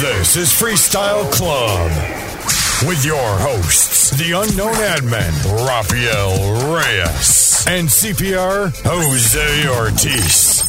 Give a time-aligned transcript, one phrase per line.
[0.00, 1.90] This is Freestyle Club
[2.88, 5.28] with your hosts, the unknown admin,
[5.68, 10.64] Rafael Reyes, and CPR Jose Ortiz.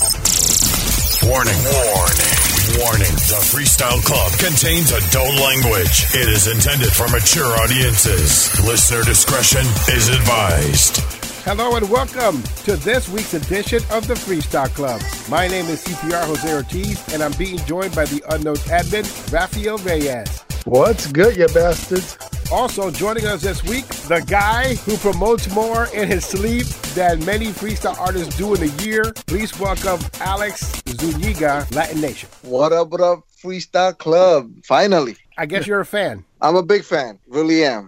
[1.24, 3.16] Warning, warning, warning.
[3.32, 6.12] The Freestyle Club contains adult language.
[6.14, 8.52] It is intended for mature audiences.
[8.68, 9.64] Listener discretion
[9.96, 11.11] is advised.
[11.44, 15.02] Hello and welcome to this week's edition of the Freestyle Club.
[15.28, 19.80] My name is CPR Jose Ortiz, and I'm being joined by the unknown admin, Rafael
[19.80, 20.44] Reyes.
[20.66, 22.16] What's good, you bastards?
[22.52, 27.48] Also joining us this week, the guy who promotes more in his sleep than many
[27.48, 29.12] freestyle artists do in a year.
[29.26, 32.30] Please welcome Alex Zuniga, Latin Nation.
[32.44, 34.64] What up, what up, Freestyle Club?
[34.64, 35.18] Finally.
[35.40, 36.24] I guess you're a fan.
[36.40, 37.18] I'm a big fan.
[37.28, 37.88] Really am.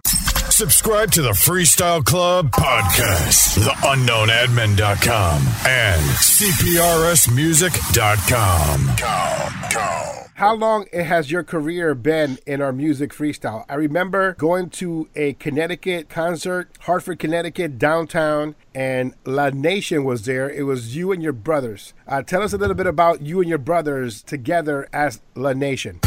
[0.56, 8.86] Subscribe to the Freestyle Club podcast, theunknownadmin.com, and CPRSmusic.com.
[10.34, 13.64] How long has your career been in our music freestyle?
[13.68, 20.48] I remember going to a Connecticut concert, Hartford, Connecticut, downtown, and Latin Nation was there.
[20.48, 21.94] It was you and your brothers.
[22.06, 25.98] Uh, tell us a little bit about you and your brothers together as Latin Nation.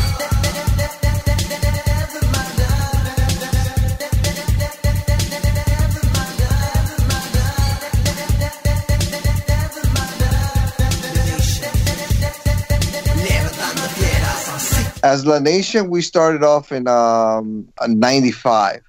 [15.08, 18.82] As Latin Nation, we started off in um, 95.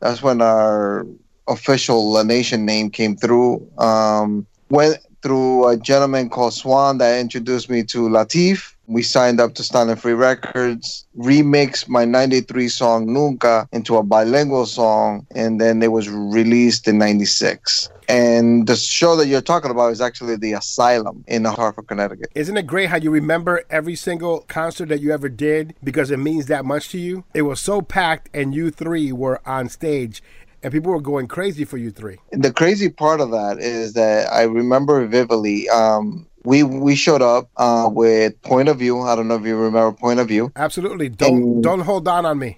[0.00, 1.06] That's when our
[1.46, 3.70] official Latin Nation name came through.
[3.76, 8.74] Um, went through a gentleman called Swan that introduced me to Latif.
[8.86, 14.64] We signed up to Stanley Free Records, remixed my 93 song Nunca into a bilingual
[14.64, 17.90] song, and then it was released in 96.
[18.08, 22.30] And the show that you're talking about is actually the Asylum in Hartford, Connecticut.
[22.34, 26.16] Isn't it great how you remember every single concert that you ever did because it
[26.16, 27.24] means that much to you?
[27.34, 30.22] It was so packed, and you three were on stage
[30.62, 32.18] and people were going crazy for you three.
[32.32, 35.68] The crazy part of that is that I remember vividly.
[35.68, 39.00] Um, we we showed up uh, with Point of View.
[39.00, 40.52] I don't know if you remember Point of View.
[40.56, 41.08] Absolutely.
[41.08, 42.56] Don't and, don't hold down on me.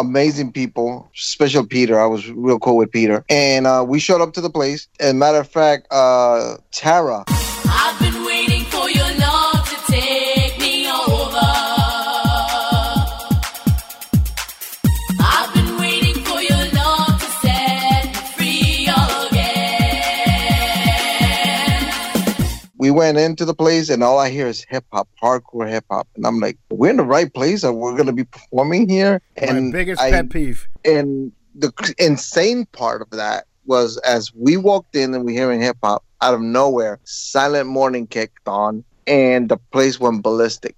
[0.00, 2.00] Amazing people, special Peter.
[2.00, 3.24] I was real cool with Peter.
[3.28, 4.88] And uh, we showed up to the place.
[5.00, 7.24] And matter of fact, uh, Tara.
[22.88, 26.08] We went into the place and all I hear is hip hop, hardcore hip hop.
[26.16, 29.20] And I'm like, we're in the right place and we're going to be performing here.
[29.36, 30.66] And My biggest I, pet peeve.
[30.86, 35.76] And the insane part of that was as we walked in and we hearing hip
[35.82, 40.74] hop out of nowhere, Silent Morning kicked on and the place went ballistic.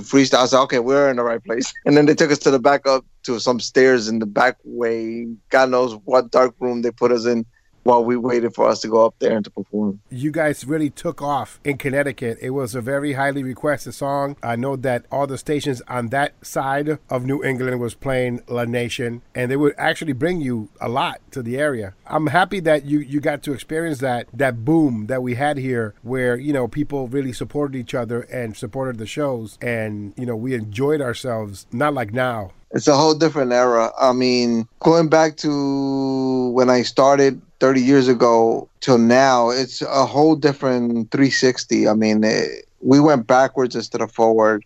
[0.00, 0.44] Freestyle.
[0.44, 1.70] I said, okay, we're in the right place.
[1.84, 4.56] And then they took us to the back up to some stairs in the back
[4.64, 5.26] way.
[5.50, 7.44] God knows what dark room they put us in
[7.84, 10.00] while we waited for us to go up there and to perform.
[10.10, 12.38] You guys really took off in Connecticut.
[12.40, 14.36] It was a very highly requested song.
[14.42, 18.72] I know that all the stations on that side of New England was playing Latin
[18.72, 21.94] Nation, and they would actually bring you a lot to the area.
[22.06, 25.94] I'm happy that you you got to experience that that boom that we had here,
[26.02, 30.36] where you know people really supported each other and supported the shows, and you know
[30.36, 31.66] we enjoyed ourselves.
[31.70, 32.52] Not like now.
[32.74, 33.92] It's a whole different era.
[33.98, 40.04] I mean, going back to when I started 30 years ago till now, it's a
[40.04, 41.88] whole different 360.
[41.88, 44.64] I mean, it, we went backwards instead of forward.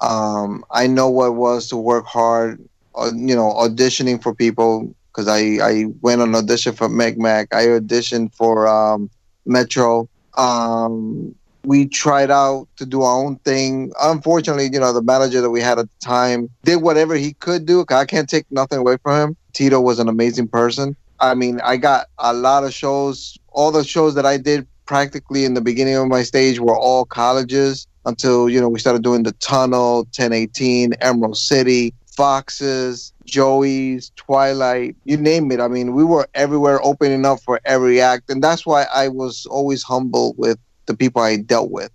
[0.00, 2.60] Um, I know what it was to work hard,
[2.96, 7.54] uh, you know, auditioning for people because I, I went on audition for Micmac.
[7.54, 9.08] I auditioned for um,
[9.46, 10.08] Metro.
[10.36, 13.92] Um, we tried out to do our own thing.
[14.00, 17.66] Unfortunately, you know, the manager that we had at the time did whatever he could
[17.66, 17.84] do.
[17.88, 19.36] I can't take nothing away from him.
[19.52, 20.96] Tito was an amazing person.
[21.20, 23.38] I mean, I got a lot of shows.
[23.52, 27.04] All the shows that I did practically in the beginning of my stage were all
[27.04, 34.94] colleges until, you know, we started doing the Tunnel, 1018, Emerald City, Foxes, Joey's, Twilight,
[35.04, 35.60] you name it.
[35.60, 38.30] I mean, we were everywhere opening up for every act.
[38.30, 41.90] And that's why I was always humble with the people I dealt with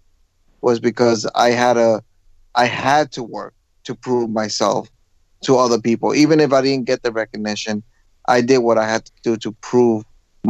[0.62, 2.04] was because I had a
[2.56, 3.54] I had to work
[3.86, 4.90] to prove myself
[5.44, 6.14] to other people.
[6.16, 7.84] Even if I didn't get the recognition,
[8.28, 10.04] I did what I had to do to prove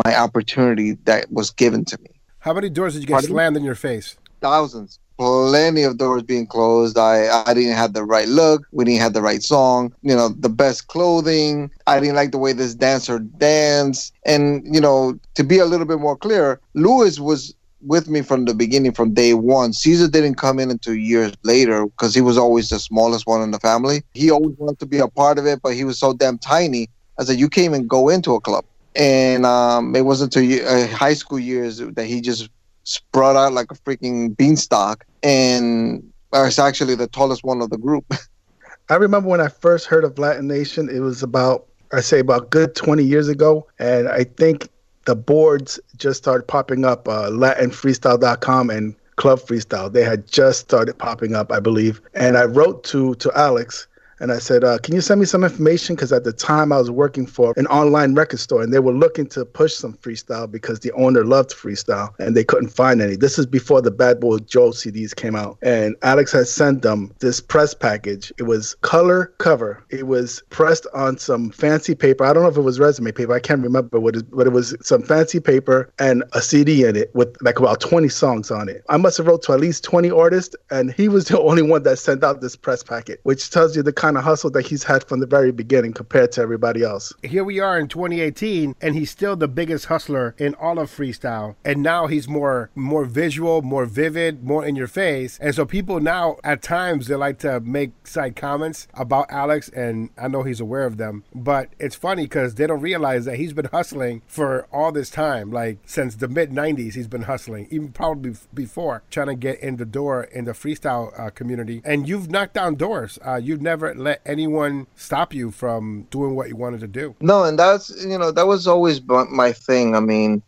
[0.05, 2.09] my opportunity that was given to me.
[2.39, 3.29] How many doors did you get Pardon?
[3.29, 4.15] slammed in your face?
[4.41, 9.01] thousands plenty of doors being closed i i didn't have the right look we didn't
[9.01, 12.73] have the right song you know the best clothing i didn't like the way this
[12.73, 18.09] dancer danced and you know to be a little bit more clear lewis was with
[18.09, 19.73] me from the beginning from day one.
[19.73, 23.51] Caesar didn't come in until years later because he was always the smallest one in
[23.51, 24.01] the family.
[24.13, 26.89] He always wanted to be a part of it but he was so damn tiny.
[27.17, 28.65] I said you can't even go into a club.
[28.95, 32.49] And um, it wasn't until uh, high school years that he just
[32.83, 35.05] sprout out like a freaking beanstalk.
[35.21, 38.05] And I was actually the tallest one of the group.
[38.89, 42.49] I remember when I first heard of Latin Nation, it was about, I say, about
[42.49, 43.67] good 20 years ago.
[43.77, 44.67] And I think
[45.09, 49.91] the boards just started popping up, uh, LatinFreestyle.com and Club Freestyle.
[49.91, 51.99] They had just started popping up, I believe.
[52.13, 53.87] And I wrote to, to Alex
[54.19, 56.77] and I said, uh, "Can you send me some information?" Because at the time I
[56.77, 60.49] was working for an online record store, and they were looking to push some freestyle
[60.49, 63.15] because the owner loved freestyle, and they couldn't find any.
[63.15, 67.13] This is before the Bad Boy Joe CDs came out, and Alex had sent them
[67.19, 68.31] this press package.
[68.37, 69.83] It was color cover.
[69.89, 72.23] It was pressed on some fancy paper.
[72.25, 73.33] I don't know if it was resume paper.
[73.33, 76.95] I can't remember what it, but it was some fancy paper and a CD in
[76.95, 78.83] it with like about 20 songs on it.
[78.89, 81.83] I must have wrote to at least 20 artists, and he was the only one
[81.83, 84.83] that sent out this press packet, which tells you the kind of hustle that he's
[84.83, 87.13] had from the very beginning compared to everybody else.
[87.23, 91.55] Here we are in 2018, and he's still the biggest hustler in all of freestyle.
[91.65, 95.37] And now he's more more visual, more vivid, more in your face.
[95.41, 100.09] And so people now, at times, they like to make side comments about Alex, and
[100.17, 101.23] I know he's aware of them.
[101.33, 105.51] But it's funny because they don't realize that he's been hustling for all this time,
[105.51, 106.93] like since the mid 90s.
[106.93, 111.17] He's been hustling, even probably before, trying to get in the door in the freestyle
[111.19, 111.81] uh, community.
[111.83, 113.19] And you've knocked down doors.
[113.25, 117.15] Uh, you've never let anyone stop you from doing what you wanted to do.
[117.19, 119.95] No, and that's you know that was always my thing.
[119.95, 120.41] I mean,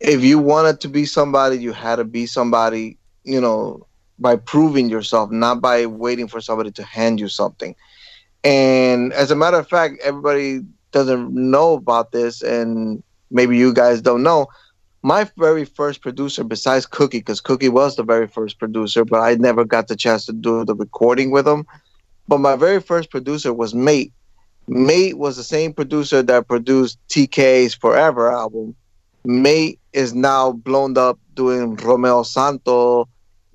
[0.00, 2.96] if you wanted to be somebody, you had to be somebody.
[3.24, 3.86] You know,
[4.18, 7.74] by proving yourself, not by waiting for somebody to hand you something.
[8.44, 10.62] And as a matter of fact, everybody
[10.92, 14.46] doesn't know about this, and maybe you guys don't know.
[15.04, 19.34] My very first producer, besides Cookie, because Cookie was the very first producer, but I
[19.34, 21.66] never got the chance to do the recording with him.
[22.28, 24.12] But my very first producer was Mate.
[24.68, 28.74] Mate was the same producer that produced TKA's Forever album.
[29.24, 33.08] Mate is now blown up doing Romeo Santo,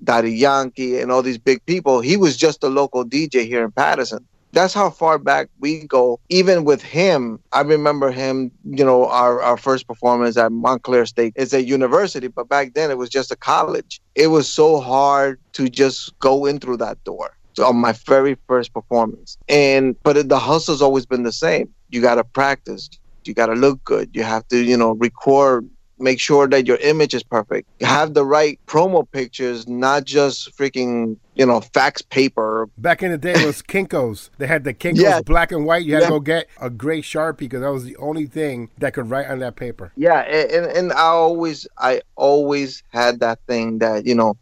[0.04, 2.00] Daddy Yankee, and all these big people.
[2.00, 4.26] He was just a local DJ here in Paterson.
[4.52, 6.20] That's how far back we go.
[6.30, 11.34] Even with him, I remember him, you know, our, our first performance at Montclair State.
[11.36, 14.00] It's a university, but back then it was just a college.
[14.14, 18.72] It was so hard to just go in through that door on my very first
[18.72, 19.36] performance.
[19.48, 21.72] And but it, the hustle's always been the same.
[21.90, 22.88] You got to practice.
[23.24, 24.10] You got to look good.
[24.14, 25.68] You have to, you know, record.
[26.00, 27.68] Make sure that your image is perfect.
[27.82, 32.68] Have the right promo pictures, not just freaking, you know, fax paper.
[32.78, 34.30] Back in the day, it was Kinkos.
[34.38, 35.20] They had the Kinkos Yeah.
[35.22, 35.84] black and white.
[35.84, 36.06] You had Yeah.
[36.06, 39.26] to go get a gray Sharpie because that was the only thing that could write
[39.26, 39.90] on that paper.
[39.96, 44.36] Yeah, and and I always I always had that thing that you know,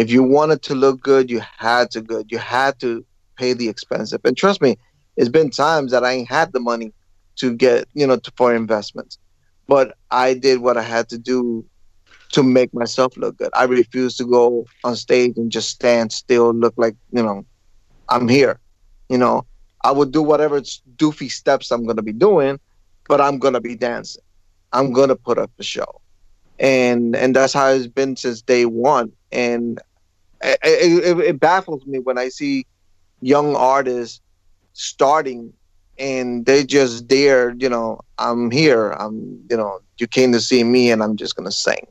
[0.00, 2.32] if you wanted to look good, you had to good.
[2.32, 3.04] You had to
[3.36, 4.20] pay the expensive.
[4.24, 4.78] And trust me,
[5.16, 6.92] it's been times that I ain't had the money
[7.36, 9.18] to get you know to, for investments,
[9.68, 11.64] but I did what I had to do
[12.32, 13.50] to make myself look good.
[13.54, 17.44] I refused to go on stage and just stand still, look like you know,
[18.08, 18.58] I'm here.
[19.10, 19.46] You know,
[19.84, 20.60] I would do whatever
[20.96, 22.58] doofy steps I'm gonna be doing,
[23.08, 24.22] but I'm gonna be dancing.
[24.72, 26.00] I'm gonna put up a show,
[26.58, 29.12] and and that's how it's been since day one.
[29.32, 29.80] And
[30.42, 32.66] it, it, it baffles me when I see
[33.20, 34.20] young artists
[34.72, 35.52] starting
[35.98, 38.90] and they just dare, you know, I'm here.
[38.92, 41.86] I'm, you know, you came to see me, and I'm just gonna sing.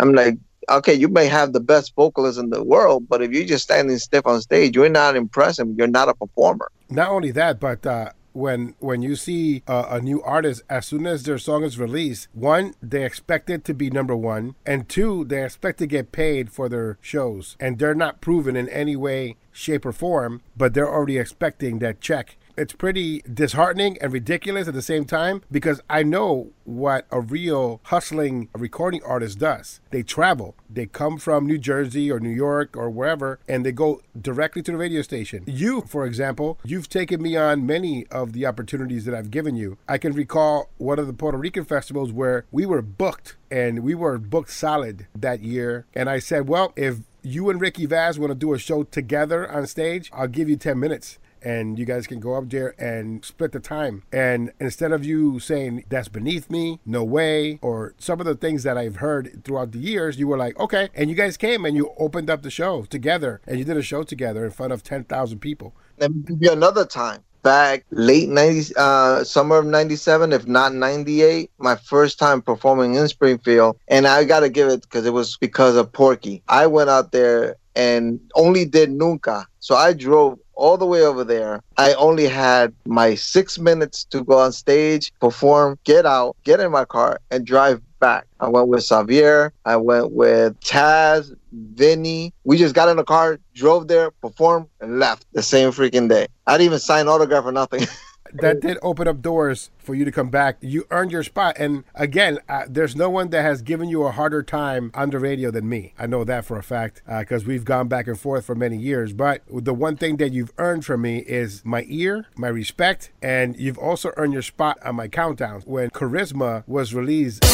[0.00, 0.38] I'm like,
[0.70, 3.98] okay, you may have the best vocalist in the world, but if you're just standing
[3.98, 5.68] stiff on stage, you're not impressive.
[5.76, 6.70] You're not a performer.
[6.88, 11.06] Not only that, but uh, when when you see uh, a new artist, as soon
[11.06, 15.24] as their song is released, one they expect it to be number one, and two
[15.24, 19.36] they expect to get paid for their shows, and they're not proven in any way,
[19.52, 22.36] shape, or form, but they're already expecting that check.
[22.54, 27.80] It's pretty disheartening and ridiculous at the same time because I know what a real
[27.84, 29.80] hustling recording artist does.
[29.90, 30.54] They travel.
[30.68, 34.72] They come from New Jersey or New York or wherever and they go directly to
[34.72, 35.44] the radio station.
[35.46, 39.78] You, for example, you've taken me on many of the opportunities that I've given you.
[39.88, 43.94] I can recall one of the Puerto Rican festivals where we were booked and we
[43.94, 45.86] were booked solid that year.
[45.94, 49.50] And I said, well, if you and Ricky Vaz want to do a show together
[49.50, 53.24] on stage, I'll give you 10 minutes and you guys can go up there and
[53.24, 54.02] split the time.
[54.12, 58.62] And instead of you saying that's beneath me, no way, or some of the things
[58.62, 60.88] that I've heard throughout the years, you were like, okay.
[60.94, 63.82] And you guys came and you opened up the show together and you did a
[63.82, 65.74] show together in front of 10,000 people.
[65.98, 67.22] Give you another time.
[67.42, 73.08] Back late 90s, uh, summer of 97, if not 98, my first time performing in
[73.08, 73.76] Springfield.
[73.88, 76.44] And I got to give it because it was because of Porky.
[76.48, 79.46] I went out there and only did Nunca.
[79.58, 81.60] So I drove all the way over there.
[81.76, 86.70] I only had my six minutes to go on stage, perform, get out, get in
[86.70, 88.26] my car, and drive back.
[88.38, 89.52] I went with Xavier.
[89.64, 92.32] I went with Taz, Vinny.
[92.44, 96.28] We just got in the car, drove there, performed, and left the same freaking day.
[96.46, 97.86] I didn't even sign autograph or nothing.
[98.34, 100.56] that did open up doors for you to come back.
[100.60, 101.56] You earned your spot.
[101.58, 105.18] And again, uh, there's no one that has given you a harder time on the
[105.18, 105.94] radio than me.
[105.98, 108.76] I know that for a fact because uh, we've gone back and forth for many
[108.76, 109.12] years.
[109.12, 113.58] But the one thing that you've earned from me is my ear, my respect, and
[113.58, 117.44] you've also earned your spot on my countdown when Charisma was released.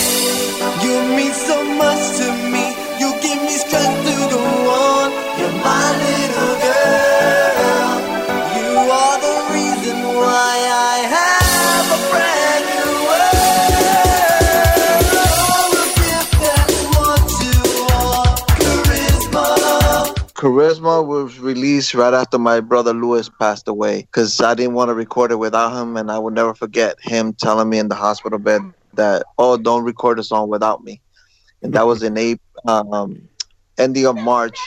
[0.83, 2.69] You mean so much to me.
[2.99, 5.11] You give me strength to go on.
[5.39, 6.28] You're my
[20.38, 21.04] Charisma.
[21.04, 25.33] Was released right after my brother Lewis passed away because I didn't want to record
[25.33, 28.62] it without him, and I will never forget him telling me in the hospital bed
[28.95, 31.00] that, "Oh, don't record a song without me,"
[31.61, 33.28] and that was in April, um,
[33.78, 34.59] ending of March.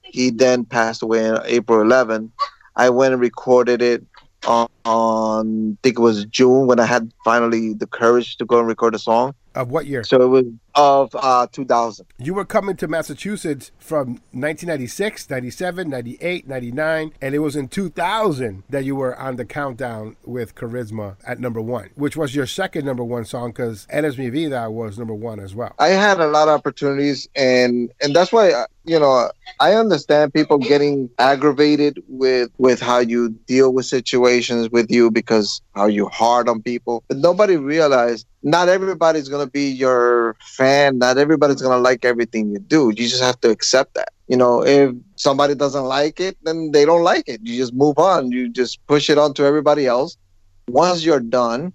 [0.00, 2.32] He then passed away on April 11.
[2.76, 4.04] I went and recorded it
[4.46, 8.58] on, on I think it was June when I had finally the courage to go
[8.58, 9.34] and record a song.
[9.54, 10.04] Of what year?
[10.04, 12.06] So it was of uh, 2000.
[12.18, 18.62] You were coming to Massachusetts from 1996, 97, 98, 99, and it was in 2000
[18.70, 22.84] that you were on the countdown with Charisma at number one, which was your second
[22.84, 25.74] number one song because Eres Mi Vida was number one as well.
[25.78, 30.32] I had a lot of opportunities, and and that's why uh, you know I understand
[30.32, 36.08] people getting aggravated with with how you deal with situations with you because how you
[36.08, 40.98] hard on people, but nobody realized not everybody's gonna be your fan.
[40.98, 42.82] Not everybody's gonna like everything you do.
[42.90, 44.10] You just have to accept that.
[44.28, 47.40] You know, if somebody doesn't like it, then they don't like it.
[47.42, 48.30] You just move on.
[48.30, 50.16] You just push it on to everybody else.
[50.68, 51.72] Once you're done,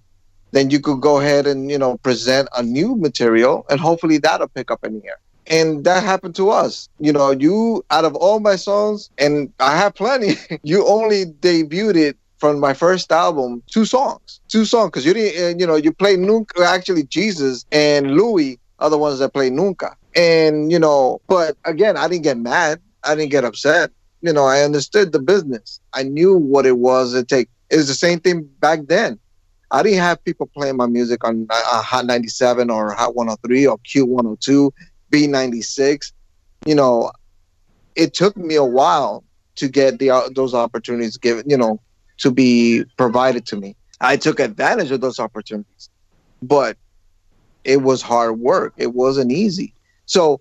[0.52, 4.48] then you could go ahead and you know present a new material, and hopefully that'll
[4.58, 5.18] pick up in here.
[5.50, 6.88] And that happened to us.
[6.98, 12.14] You know, you out of all my songs, and I have plenty, you only debuted
[12.38, 16.20] from my first album, two songs, two songs, because you didn't, you know, you played
[16.20, 19.96] Nunca, actually Jesus and Louis the ones that play Nunca.
[20.14, 22.80] And, you know, but again, I didn't get mad.
[23.04, 23.90] I didn't get upset.
[24.20, 25.80] You know, I understood the business.
[25.92, 27.48] I knew what it was to take.
[27.70, 29.18] It was the same thing back then.
[29.70, 33.78] I didn't have people playing my music on uh, Hot 97 or Hot 103 or
[33.78, 34.70] Q102,
[35.12, 36.12] B96.
[36.66, 37.12] You know,
[37.94, 39.24] it took me a while
[39.56, 41.80] to get the uh, those opportunities given, you know,
[42.18, 43.76] to be provided to me.
[44.00, 45.90] I took advantage of those opportunities,
[46.42, 46.76] but
[47.64, 48.74] it was hard work.
[48.76, 49.74] It wasn't easy.
[50.06, 50.40] So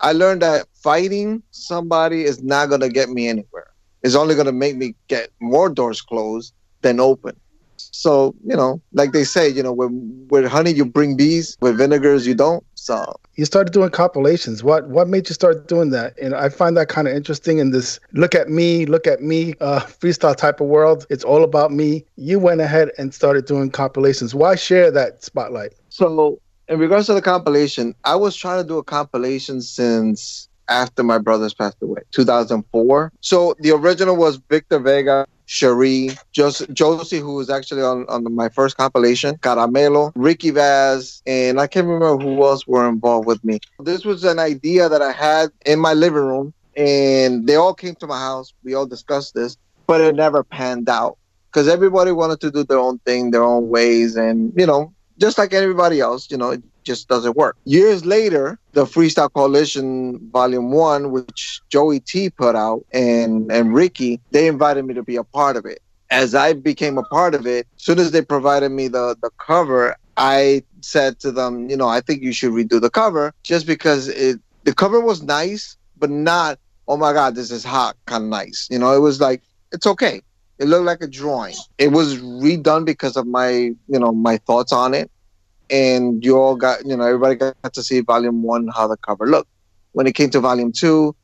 [0.00, 3.66] I learned that fighting somebody is not going to get me anywhere.
[4.02, 7.34] It's only going to make me get more doors closed than open.
[7.76, 9.90] So, you know, like they say, you know, with,
[10.30, 12.64] with honey, you bring bees, with vinegars, you don't.
[12.74, 14.62] So You started doing compilations.
[14.62, 16.18] What what made you start doing that?
[16.20, 19.54] And I find that kind of interesting in this look at me, look at me
[19.60, 21.06] uh, freestyle type of world.
[21.08, 22.04] It's all about me.
[22.16, 24.34] You went ahead and started doing compilations.
[24.34, 25.72] Why share that spotlight?
[25.94, 31.04] So, in regards to the compilation, I was trying to do a compilation since after
[31.04, 33.12] my brothers passed away, 2004.
[33.20, 38.48] So the original was Victor Vega, Cherie, Jos- Josie, who was actually on, on my
[38.48, 43.60] first compilation, Caramelo, Ricky Vaz, and I can't remember who else were involved with me.
[43.78, 47.94] This was an idea that I had in my living room, and they all came
[47.96, 48.52] to my house.
[48.64, 51.18] We all discussed this, but it never panned out
[51.52, 55.38] because everybody wanted to do their own thing, their own ways, and you know, just
[55.38, 57.56] like everybody else, you know, it just doesn't work.
[57.64, 64.20] Years later, the Freestyle Coalition Volume One, which Joey T put out, and and Ricky,
[64.30, 65.80] they invited me to be a part of it.
[66.10, 69.96] As I became a part of it, soon as they provided me the the cover,
[70.16, 74.08] I said to them, you know, I think you should redo the cover, just because
[74.08, 78.30] it the cover was nice, but not oh my god, this is hot kind of
[78.30, 78.68] nice.
[78.70, 79.42] You know, it was like
[79.72, 80.20] it's okay.
[80.58, 81.54] It looked like a drawing.
[81.78, 85.10] It was redone because of my, you know, my thoughts on it.
[85.70, 89.26] And you all got, you know, everybody got to see volume one, how the cover
[89.26, 89.50] looked.
[89.92, 91.14] When it came to volume two,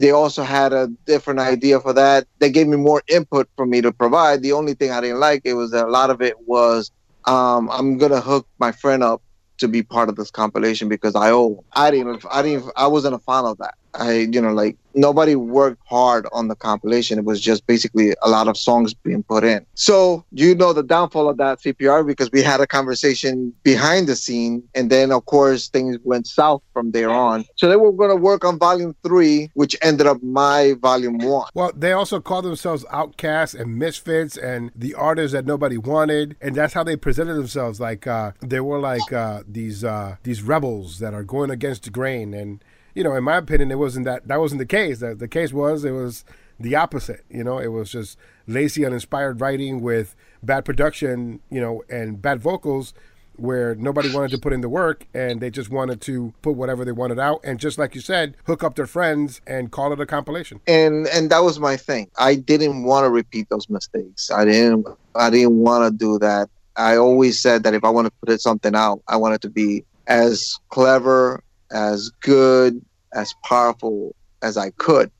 [0.00, 2.26] They also had a different idea for that.
[2.38, 4.42] They gave me more input for me to provide.
[4.42, 6.90] The only thing I didn't like it was that a lot of it was
[7.26, 9.22] um, I'm gonna hook my friend up
[9.58, 11.64] to be part of this compilation because I owe.
[11.74, 12.24] I didn't.
[12.30, 12.70] I didn't.
[12.76, 13.74] I wasn't a fan of that.
[13.98, 17.18] I, you know, like nobody worked hard on the compilation.
[17.18, 19.64] It was just basically a lot of songs being put in.
[19.74, 24.16] So you know the downfall of that CPR because we had a conversation behind the
[24.16, 27.44] scene, and then of course things went south from there on.
[27.56, 31.48] So they were going to work on volume three, which ended up my volume one.
[31.54, 36.54] Well, they also call themselves outcasts and misfits and the artists that nobody wanted, and
[36.54, 37.80] that's how they presented themselves.
[37.80, 41.90] Like uh, they were like uh, these uh, these rebels that are going against the
[41.90, 42.34] grain.
[42.34, 42.62] And
[42.94, 44.98] you know, in my opinion, it wasn't that that wasn't the case.
[45.00, 46.24] The, the case was it was
[46.58, 47.24] the opposite.
[47.30, 51.40] You know, it was just lazy, uninspired writing with bad production.
[51.50, 52.94] You know, and bad vocals.
[53.36, 56.84] Where nobody wanted to put in the work and they just wanted to put whatever
[56.84, 60.00] they wanted out and just like you said, hook up their friends and call it
[60.00, 60.60] a compilation.
[60.66, 62.10] and and that was my thing.
[62.18, 64.28] I didn't want to repeat those mistakes.
[64.32, 66.50] I didn't I didn't want to do that.
[66.74, 69.50] I always said that if I want to put something out, I want it to
[69.50, 72.80] be as clever, as good,
[73.14, 75.10] as powerful as I could.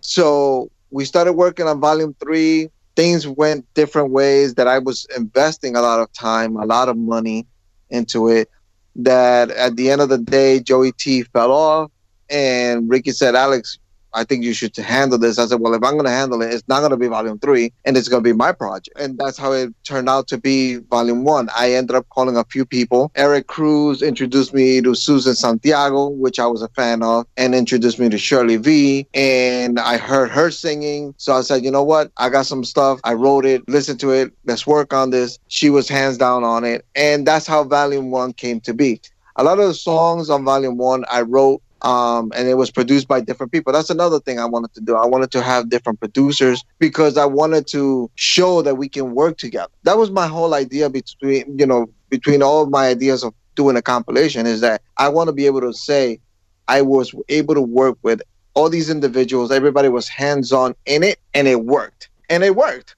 [0.00, 2.70] So we started working on volume three.
[2.96, 6.96] Things went different ways that I was investing a lot of time, a lot of
[6.96, 7.46] money
[7.90, 8.50] into it.
[8.96, 11.92] That at the end of the day, Joey T fell off,
[12.28, 13.78] and Ricky said, "Alex,
[14.14, 16.52] I think you should handle this." I said, "Well, if I'm going to handle it,
[16.52, 19.18] it's not going to be volume three, and it's going to be my project." And
[19.18, 21.48] that's how it turned out to be volume one.
[21.56, 23.10] I ended up calling a few people.
[23.14, 27.98] Eric Cruz introduced me to Susan Santiago, which I was a fan of, and introduced
[27.98, 29.06] me to Shirley V.
[29.14, 32.10] And I heard her singing, so I said, "You know what?
[32.16, 33.00] I got some stuff.
[33.04, 33.68] I wrote it.
[33.68, 34.32] Listen to it.
[34.44, 38.32] Let's work on this." She was hands down on it, and that's how volume one
[38.32, 39.00] came to be.
[39.36, 43.06] A lot of the songs on volume one I wrote um, and it was produced
[43.08, 43.72] by different people.
[43.72, 44.96] That's another thing I wanted to do.
[44.96, 49.38] I wanted to have different producers because I wanted to show that we can work
[49.38, 49.72] together.
[49.84, 53.76] That was my whole idea between, you know, between all of my ideas of doing
[53.76, 56.20] a compilation is that I want to be able to say
[56.68, 58.22] I was able to work with
[58.54, 59.50] all these individuals.
[59.50, 62.08] Everybody was hands on in it and it worked.
[62.28, 62.94] And it worked.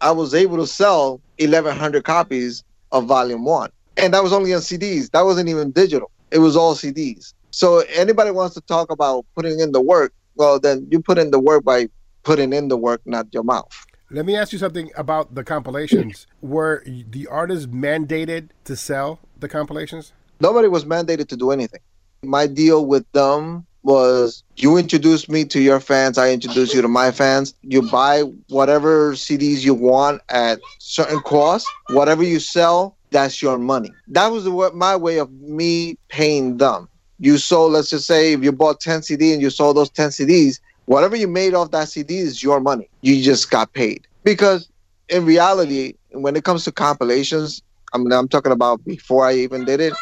[0.00, 3.70] I was able to sell 1,100 copies of volume one.
[3.96, 5.10] And that was only on CDs.
[5.10, 6.10] That wasn't even digital.
[6.30, 7.34] It was all CDs.
[7.52, 11.30] So anybody wants to talk about putting in the work, well, then you put in
[11.30, 11.88] the work by
[12.22, 13.70] putting in the work, not your mouth.
[14.10, 16.26] Let me ask you something about the compilations.
[16.40, 20.12] Were the artists mandated to sell the compilations?
[20.40, 21.80] Nobody was mandated to do anything.
[22.22, 26.88] My deal with them was you introduce me to your fans, I introduce you to
[26.88, 27.54] my fans.
[27.62, 31.68] You buy whatever CDs you want at certain cost.
[31.90, 33.92] Whatever you sell, that's your money.
[34.08, 36.88] That was the, my way of me paying them.
[37.22, 40.08] You sold, let's just say, if you bought 10 CD and you sold those 10
[40.08, 42.88] CDs, whatever you made off that CD is your money.
[43.02, 44.08] You just got paid.
[44.24, 44.68] Because
[45.08, 47.62] in reality, when it comes to compilations,
[47.94, 49.92] I mean, I'm talking about before I even did it,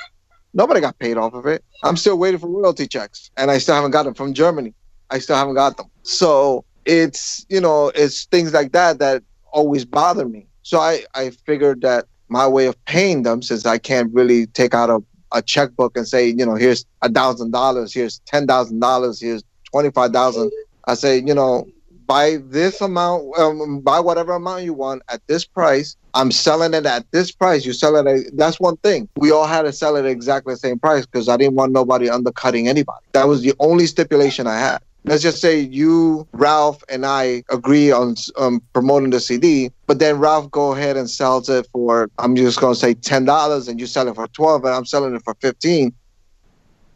[0.55, 1.63] nobody got paid off of it.
[1.83, 4.73] I'm still waiting for royalty checks, and I still haven't got them from Germany.
[5.11, 5.91] I still haven't got them.
[6.05, 10.47] So it's you know it's things like that that always bother me.
[10.63, 14.73] So I I figured that my way of paying them, since I can't really take
[14.73, 18.81] out a, a checkbook and say you know here's a thousand dollars, here's ten thousand
[18.81, 20.51] dollars, here's twenty five thousand.
[20.87, 21.67] I say you know
[22.11, 25.97] buy this amount, um, buy whatever amount you want at this price.
[26.13, 27.65] I'm selling it at this price.
[27.65, 28.05] You sell it.
[28.05, 29.09] At, that's one thing.
[29.15, 31.71] We all had to sell it at exactly the same price because I didn't want
[31.71, 33.05] nobody undercutting anybody.
[33.13, 34.83] That was the only stipulation I had.
[35.05, 40.19] Let's just say you, Ralph, and I agree on um, promoting the CD, but then
[40.19, 43.81] Ralph go ahead and sells it for I'm just going to say ten dollars, and
[43.81, 45.95] you sell it for twelve, and I'm selling it for fifteen.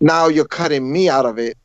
[0.01, 1.57] Now you're cutting me out of it.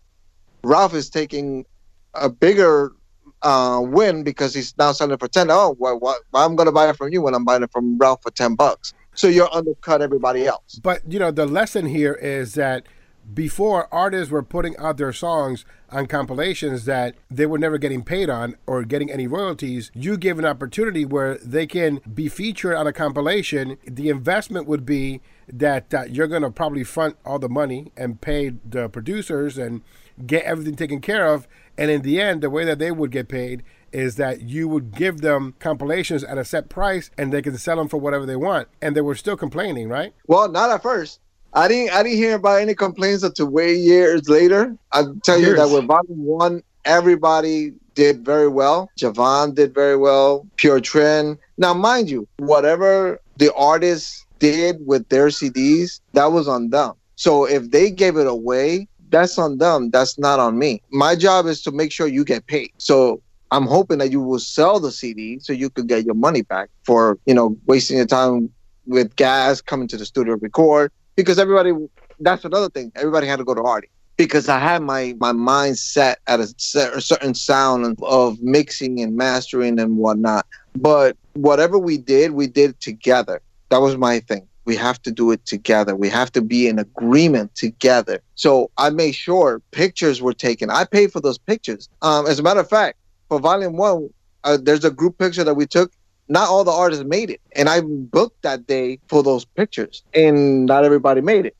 [0.63, 1.65] Ralph is taking
[2.13, 2.93] a bigger
[3.41, 5.51] uh, win because he's now selling it for ten.
[5.51, 7.97] Oh, well, why I'm going to buy it from you when I'm buying it from
[7.97, 8.93] Ralph for ten bucks?
[9.13, 10.79] So you're undercut everybody else.
[10.81, 12.85] But you know, the lesson here is that
[13.33, 18.29] before artists were putting out their songs on compilations that they were never getting paid
[18.29, 22.87] on or getting any royalties, you give an opportunity where they can be featured on
[22.87, 23.77] a compilation.
[23.85, 28.21] The investment would be that uh, you're going to probably front all the money and
[28.21, 29.81] pay the producers and
[30.25, 31.47] get everything taken care of.
[31.77, 34.95] And in the end, the way that they would get paid is that you would
[34.95, 38.35] give them compilations at a set price and they can sell them for whatever they
[38.35, 38.67] want.
[38.81, 40.13] And they were still complaining, right?
[40.27, 41.19] Well, not at first.
[41.53, 41.93] I didn't.
[41.93, 44.75] I didn't hear about any complaints until way years later.
[44.91, 48.89] I'll tell you that with volume one, everybody did very well.
[48.99, 50.45] Javon did very well.
[50.57, 51.37] Pure Trend.
[51.57, 56.93] Now, mind you, whatever the artists did with their CDs, that was on them.
[57.15, 59.89] So if they gave it away, that's on them.
[59.89, 60.81] That's not on me.
[60.91, 62.71] My job is to make sure you get paid.
[62.77, 66.43] So I'm hoping that you will sell the CD so you could get your money
[66.43, 68.49] back for you know wasting your time
[68.85, 71.73] with gas coming to the studio to record because everybody.
[72.19, 72.91] That's another thing.
[72.95, 76.53] Everybody had to go to Hardy because I had my my mind set at a,
[76.57, 80.45] cer- a certain sound of mixing and mastering and whatnot.
[80.75, 83.41] But whatever we did, we did together.
[83.69, 84.47] That was my thing.
[84.65, 85.95] We have to do it together.
[85.95, 88.21] We have to be in agreement together.
[88.35, 90.69] So I made sure pictures were taken.
[90.69, 91.89] I paid for those pictures.
[92.01, 92.97] Um, as a matter of fact,
[93.29, 94.09] for Volume One,
[94.43, 95.91] uh, there's a group picture that we took.
[96.29, 100.67] Not all the artists made it, and I booked that day for those pictures, and
[100.67, 101.55] not everybody made it.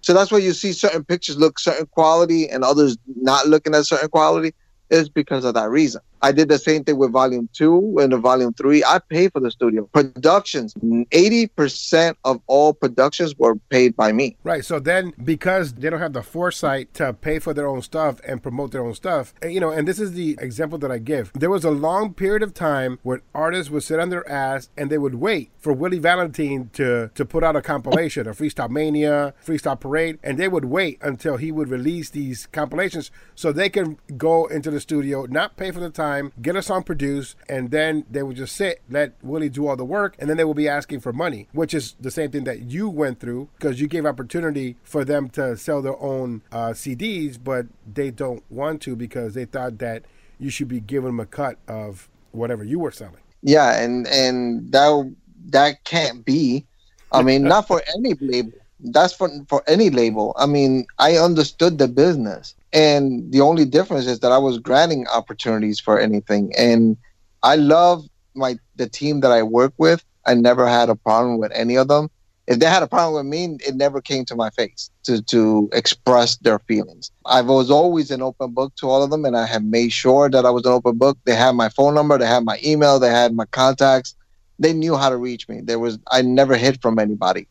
[0.00, 3.84] So that's why you see certain pictures look certain quality and others not looking at
[3.84, 4.54] certain quality
[4.88, 6.00] is because of that reason.
[6.22, 8.84] I did the same thing with volume two and the volume three.
[8.84, 9.88] I paid for the studio.
[9.92, 14.36] Productions, 80% of all productions were paid by me.
[14.44, 14.64] Right.
[14.64, 18.42] So then, because they don't have the foresight to pay for their own stuff and
[18.42, 21.32] promote their own stuff, eh, you know, and this is the example that I give.
[21.34, 24.90] There was a long period of time where artists would sit on their ass and
[24.90, 29.34] they would wait for Willie Valentine to to put out a compilation, a Freestyle Mania,
[29.44, 33.98] Freestyle Parade, and they would wait until he would release these compilations so they can
[34.16, 36.09] go into the studio, not pay for the time,
[36.40, 39.84] get a song produced, and then they would just sit, let Willie do all the
[39.84, 42.62] work, and then they would be asking for money, which is the same thing that
[42.62, 47.38] you went through because you gave opportunity for them to sell their own uh, CDs,
[47.42, 50.04] but they don't want to because they thought that
[50.38, 53.22] you should be giving them a cut of whatever you were selling.
[53.42, 55.14] Yeah, and and that
[55.46, 56.66] that can't be.
[57.12, 58.52] I mean, not for any label.
[58.82, 60.34] That's for for any label.
[60.38, 65.06] I mean, I understood the business, and the only difference is that I was granting
[65.08, 66.52] opportunities for anything.
[66.56, 66.96] And
[67.42, 70.04] I love my the team that I work with.
[70.26, 72.08] I never had a problem with any of them.
[72.46, 75.68] If they had a problem with me, it never came to my face to to
[75.72, 77.10] express their feelings.
[77.26, 80.28] I was always an open book to all of them, and I have made sure
[80.30, 81.18] that I was an open book.
[81.24, 84.14] They had my phone number, they had my email, they had my contacts.
[84.58, 85.60] They knew how to reach me.
[85.62, 87.46] There was I never hid from anybody.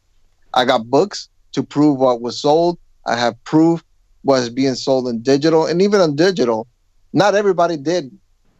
[0.53, 2.77] I got books to prove what was sold.
[3.05, 3.83] I have proof
[4.23, 6.67] was being sold in digital, and even on digital,
[7.13, 8.11] not everybody did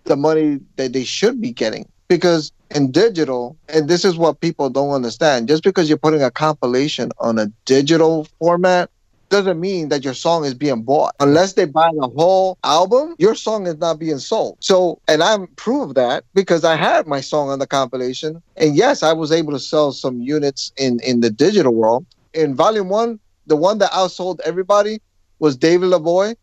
[0.05, 4.69] the money that they should be getting because in digital, and this is what people
[4.69, 8.89] don't understand, just because you're putting a compilation on a digital format
[9.29, 11.15] doesn't mean that your song is being bought.
[11.19, 14.57] Unless they buy the whole album, your song is not being sold.
[14.59, 18.41] So, and I'm proof of that because I had my song on the compilation.
[18.57, 22.05] And yes, I was able to sell some units in, in the digital world.
[22.33, 25.01] In volume one, the one that outsold everybody
[25.39, 26.35] was David LaBoy.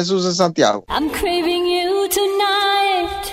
[0.00, 0.84] Susan Santiago.
[0.88, 3.24] I'm craving you tonight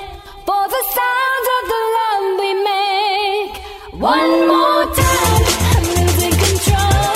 [0.46, 3.56] for the sounds of the love we make.
[4.02, 7.16] One more time, I'm losing control.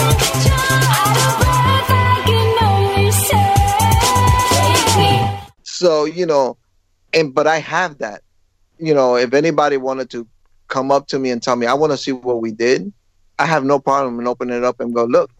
[0.96, 3.54] Out of breath, I can only say,
[5.64, 6.58] So, you know,
[7.14, 8.22] and but I have that.
[8.80, 10.26] You know, if anybody wanted to
[10.70, 12.94] come up to me and tell me, I want to see what we did,
[13.40, 15.32] I have no problem in opening it up and go, look,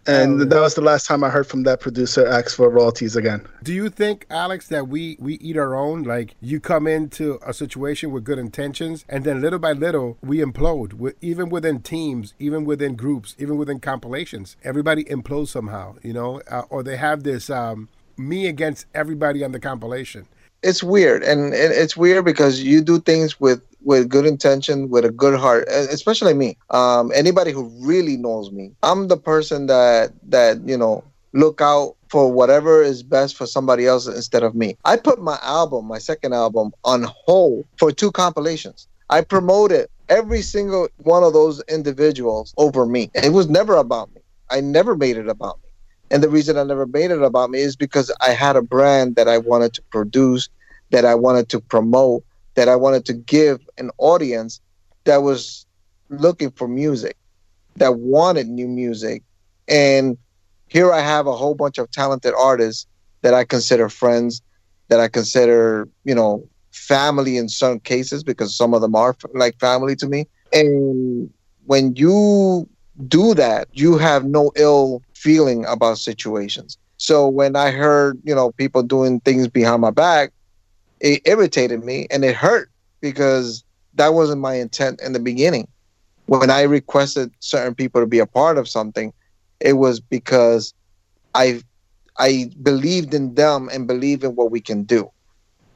[0.08, 3.46] and that was the last time I heard from that producer ask for royalties again.
[3.64, 6.04] Do you think, Alex, that we we eat our own?
[6.04, 10.38] Like you come into a situation with good intentions, and then little by little we
[10.40, 10.94] implode.
[10.94, 15.96] With, even within teams, even within groups, even within compilations, everybody implodes somehow.
[16.02, 20.28] You know, uh, or they have this um, me against everybody on the compilation.
[20.64, 21.24] It's weird.
[21.24, 25.66] And, it's weird because you do things with with good intention, with a good heart,
[25.70, 26.58] especially me.
[26.72, 31.96] Um, anybody who really knows me, I'm the person that that you know look out
[32.10, 34.78] for whatever is best for somebody else instead of me.
[34.86, 38.88] I put my album, my second album, on hold for two compilations.
[39.10, 43.12] I promoted every single one of those individuals over me.
[43.14, 44.22] It was never about me.
[44.50, 45.67] I never made it about me.
[46.10, 49.16] And the reason I never made it about me is because I had a brand
[49.16, 50.50] that I wanted to produce,
[50.92, 52.24] that I wanted to promote,
[52.56, 54.62] that I wanted to give an audience
[55.04, 55.66] that was
[56.10, 57.18] looking for music,
[57.76, 59.24] that wanted new music.
[59.68, 60.18] And
[60.68, 62.88] here I have a whole bunch of talented artists
[63.22, 64.42] that I consider friends,
[64.88, 69.60] that I consider, you know, family in some cases because some of them are like
[69.60, 70.26] family to me.
[70.54, 71.30] And
[71.66, 72.68] when you
[73.08, 76.78] do that, you have no ill feeling about situations.
[76.98, 80.32] So when I heard, you know, people doing things behind my back,
[81.00, 82.70] it irritated me and it hurt
[83.02, 83.64] because
[83.96, 85.68] that wasn't my intent in the beginning.
[86.28, 89.14] When I requested certain people to be a part of something,
[89.60, 90.74] it was because
[91.34, 91.62] I
[92.20, 95.10] I believed in them and believe in what we can do.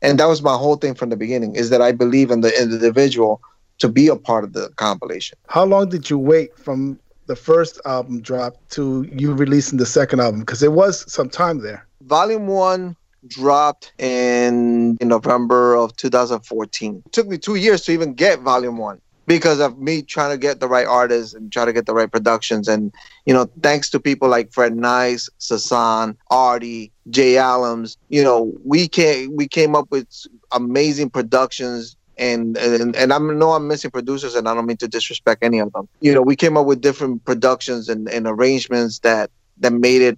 [0.01, 2.51] And that was my whole thing from the beginning is that I believe in the
[2.61, 3.39] individual
[3.79, 5.37] to be a part of the compilation.
[5.47, 6.99] How long did you wait from
[7.31, 10.41] the first album drop to you releasing the second album?
[10.41, 11.87] Because it was some time there.
[12.01, 12.93] Volume 1
[13.27, 17.03] dropped in, in November of 2014.
[17.05, 20.37] It took me 2 years to even get Volume 1 because of me trying to
[20.37, 22.91] get the right artists and try to get the right productions and
[23.25, 28.89] you know thanks to people like Fred Nice, Sasan, Artie, Jay Allums, you know we
[28.89, 30.07] came we came up with
[30.51, 34.87] amazing productions and and, and I know I'm missing producers and I don't mean to
[34.87, 35.89] disrespect any of them.
[35.99, 40.17] You know we came up with different productions and, and arrangements that that made it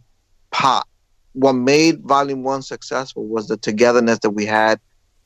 [0.52, 0.88] pop.
[1.34, 4.80] What made Volume One successful was the togetherness that we had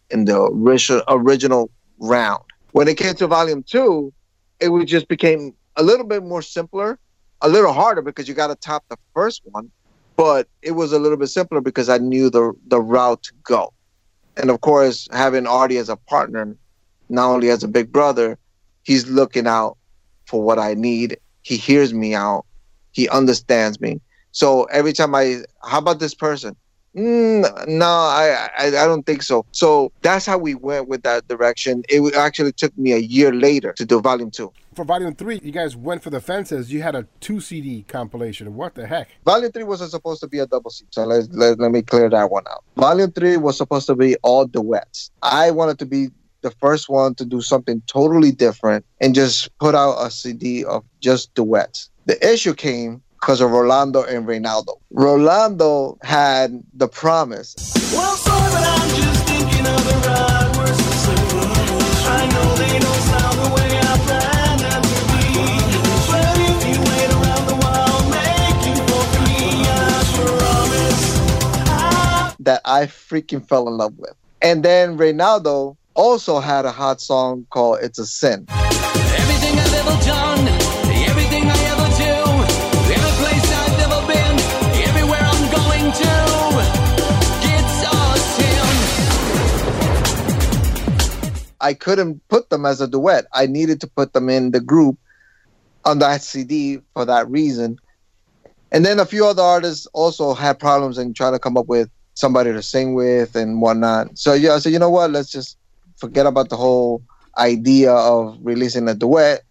[0.10, 2.44] in the original original round
[2.78, 4.14] when it came to volume two,
[4.60, 7.00] it would just became a little bit more simpler,
[7.42, 9.72] a little harder because you got to top the first one,
[10.16, 13.74] but it was a little bit simpler because I knew the the route to go,
[14.36, 16.56] and of course having Artie as a partner,
[17.10, 18.38] not only as a big brother,
[18.84, 19.78] he's looking out
[20.26, 21.18] for what I need.
[21.42, 22.46] He hears me out,
[22.92, 24.02] he understands me.
[24.32, 26.56] So every time I, how about this person?
[26.96, 29.46] Mm, no, I, I I don't think so.
[29.52, 31.84] So that's how we went with that direction.
[31.90, 34.52] It actually took me a year later to do volume two.
[34.74, 36.72] For volume three, you guys went for the fences.
[36.72, 38.56] You had a two CD compilation.
[38.56, 39.10] What the heck?
[39.26, 40.88] Volume three wasn't supposed to be a double CD.
[40.92, 42.64] So let, let, let me clear that one out.
[42.76, 45.12] Volume three was supposed to be all duets.
[45.22, 46.10] I wanted to be
[46.42, 50.84] the first one to do something totally different and just put out a CD of
[51.00, 51.90] just duets.
[52.06, 54.78] The issue came because of Rolando and Reynaldo.
[54.92, 57.56] Rolando had the promise
[57.94, 61.16] Well, sorry, but I'm just thinking of the right words to say.
[62.10, 65.24] I know they don't sound the way I planned them to be.
[66.12, 71.04] But if you wait around the while, make you for me, I promise.
[71.70, 74.14] I that I freaking fell in love with.
[74.42, 78.46] And then Reynaldo also had a hot song called It's a Sin.
[78.50, 80.48] Everything I've ever done,
[81.10, 82.14] everything I ever do,
[82.94, 84.38] every place I've ever been,
[84.88, 86.14] everywhere I'm going to,
[87.50, 87.98] it's a
[88.38, 88.66] sin.
[91.60, 93.26] I couldn't put them as a duet.
[93.34, 95.00] I needed to put them in the group
[95.84, 97.80] on that CD for that reason.
[98.72, 101.90] And then a few other artists also had problems in trying to come up with
[102.14, 104.16] somebody to sing with and whatnot.
[104.16, 105.10] So yeah, I said, you know what?
[105.10, 105.58] Let's just
[105.98, 107.02] forget about the whole
[107.38, 109.44] idea of releasing a duet.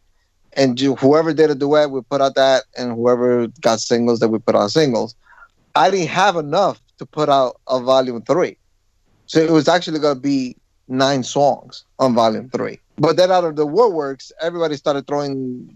[0.55, 4.29] And ju- whoever did a duet, we put out that, and whoever got singles, that
[4.29, 5.15] we put out singles.
[5.75, 8.57] I didn't have enough to put out a volume three.
[9.27, 10.57] So it was actually going to be
[10.89, 12.81] nine songs on volume three.
[12.97, 15.69] But then out of the woodworks, everybody started throwing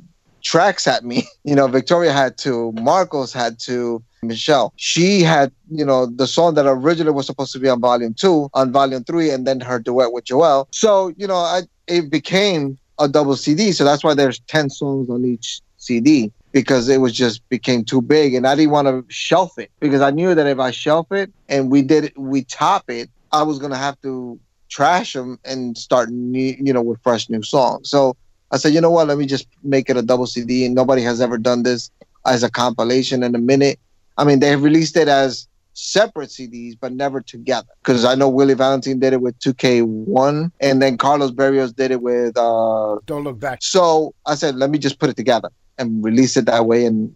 [0.42, 1.24] tracks at me.
[1.44, 4.72] You know, Victoria had to, Marcos had to, Michelle.
[4.76, 8.50] She had, you know, the song that originally was supposed to be on volume two,
[8.54, 10.68] on volume three, and then her duet with Joel.
[10.72, 13.72] So, you know, I it became a double CD.
[13.72, 18.02] So that's why there's 10 songs on each CD because it was just became too
[18.02, 21.10] big and I didn't want to shelf it because I knew that if I shelf
[21.12, 25.14] it and we did it, we top it, I was going to have to trash
[25.14, 27.88] them and start new, you know, with fresh new songs.
[27.88, 28.16] So
[28.50, 29.06] I said, you know what?
[29.06, 30.66] Let me just make it a double CD.
[30.66, 31.90] And nobody has ever done this
[32.26, 33.78] as a compilation in a minute.
[34.20, 37.68] I mean, they released it as separate CDs, but never together.
[37.82, 42.02] Because I know Willie Valentine did it with 2K1, and then Carlos Berrios did it
[42.02, 42.36] with.
[42.36, 43.60] Uh, Don't look back.
[43.62, 47.14] so I said, let me just put it together and release it that way, and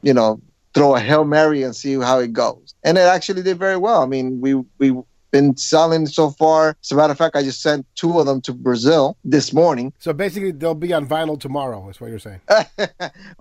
[0.00, 0.40] you know,
[0.72, 2.74] throw a hail mary and see how it goes.
[2.84, 4.02] And it actually did very well.
[4.02, 4.96] I mean, we we
[5.36, 6.76] been selling so far.
[6.82, 9.92] As a matter of fact, I just sent two of them to Brazil this morning.
[9.98, 11.80] So basically, they'll be on vinyl tomorrow.
[11.90, 12.40] Is what you're saying?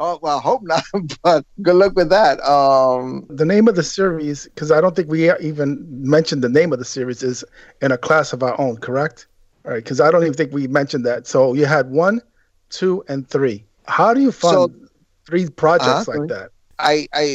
[0.04, 0.84] oh well, I hope not,
[1.24, 2.36] but good luck with that.
[2.56, 5.70] Um, The name of the series, because I don't think we even
[6.16, 7.44] mentioned the name of the series, is
[7.82, 8.78] in a class of our own.
[8.78, 9.28] Correct?
[9.66, 11.26] All right, because I don't even think we mentioned that.
[11.28, 12.22] So you had one,
[12.70, 13.64] two, and three.
[13.88, 14.88] How do you fund So-
[15.28, 16.48] three projects Uh-huh, like that?
[16.78, 17.26] I I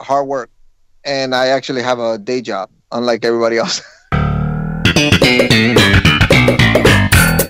[0.00, 0.50] hard work,
[1.04, 3.82] and I actually have a day job, unlike everybody else.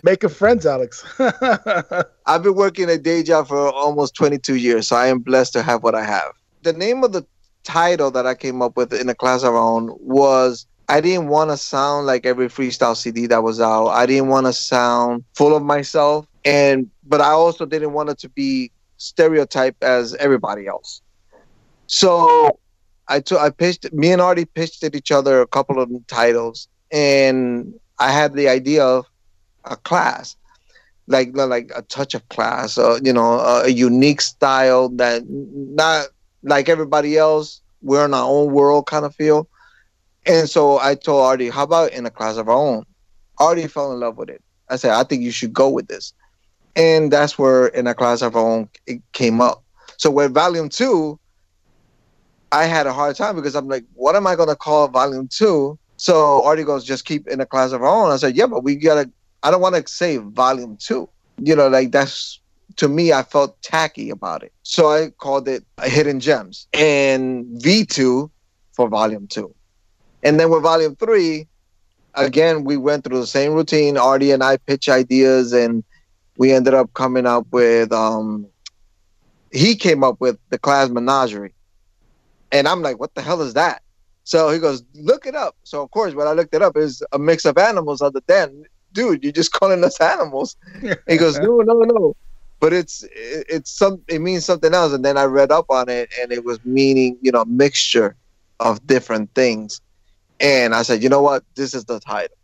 [0.02, 1.04] Making friends, Alex.
[2.26, 5.62] I've been working a day job for almost 22 years, so I am blessed to
[5.62, 6.32] have what I have.
[6.62, 7.24] The name of the
[7.62, 11.28] title that I came up with in a class of our own was I didn't
[11.28, 13.88] want to sound like every freestyle CD that was out.
[13.88, 18.18] I didn't want to sound full of myself, and but I also didn't want it
[18.20, 21.00] to be stereotyped as everybody else.
[21.86, 22.58] So
[23.06, 26.68] I took I pitched me and Artie pitched at each other a couple of titles,
[26.90, 29.06] and I had the idea of
[29.64, 30.36] a class
[31.08, 36.08] like like a touch of class, uh, you know, a, a unique style that not
[36.42, 37.60] like everybody else.
[37.82, 39.48] We're in our own world kind of feel.
[40.26, 42.84] And so I told Artie, how about in a class of our own?
[43.38, 44.42] Artie fell in love with it.
[44.68, 46.12] I said, I think you should go with this.
[46.76, 49.62] And that's where in a class of our own it came up.
[49.96, 51.18] So with volume two,
[52.52, 55.78] I had a hard time because I'm like, what am I gonna call volume two?
[55.98, 58.10] So Artie goes, just keep in a class of our own.
[58.10, 59.10] I said, yeah, but we gotta
[59.42, 61.08] I don't want to say volume two.
[61.38, 62.40] You know, like that's
[62.76, 64.52] to me, I felt tacky about it.
[64.62, 68.30] So I called it Hidden Gems and V2
[68.72, 69.54] for volume two.
[70.22, 71.48] And then with volume three,
[72.14, 73.96] again, we went through the same routine.
[73.96, 75.82] Artie and I pitch ideas and
[76.36, 78.46] we ended up coming up with, um,
[79.52, 81.54] he came up with the class menagerie.
[82.52, 83.82] And I'm like, what the hell is that?
[84.28, 85.56] So he goes, look it up.
[85.64, 88.64] So of course, when I looked it up, is a mix of animals other than
[88.92, 90.54] dude, you're just calling us animals.
[91.08, 92.14] he goes, no, no, no.
[92.60, 94.92] But it's it, it's some it means something else.
[94.92, 98.16] And then I read up on it, and it was meaning you know mixture
[98.60, 99.80] of different things.
[100.40, 102.36] And I said, you know what, this is the title,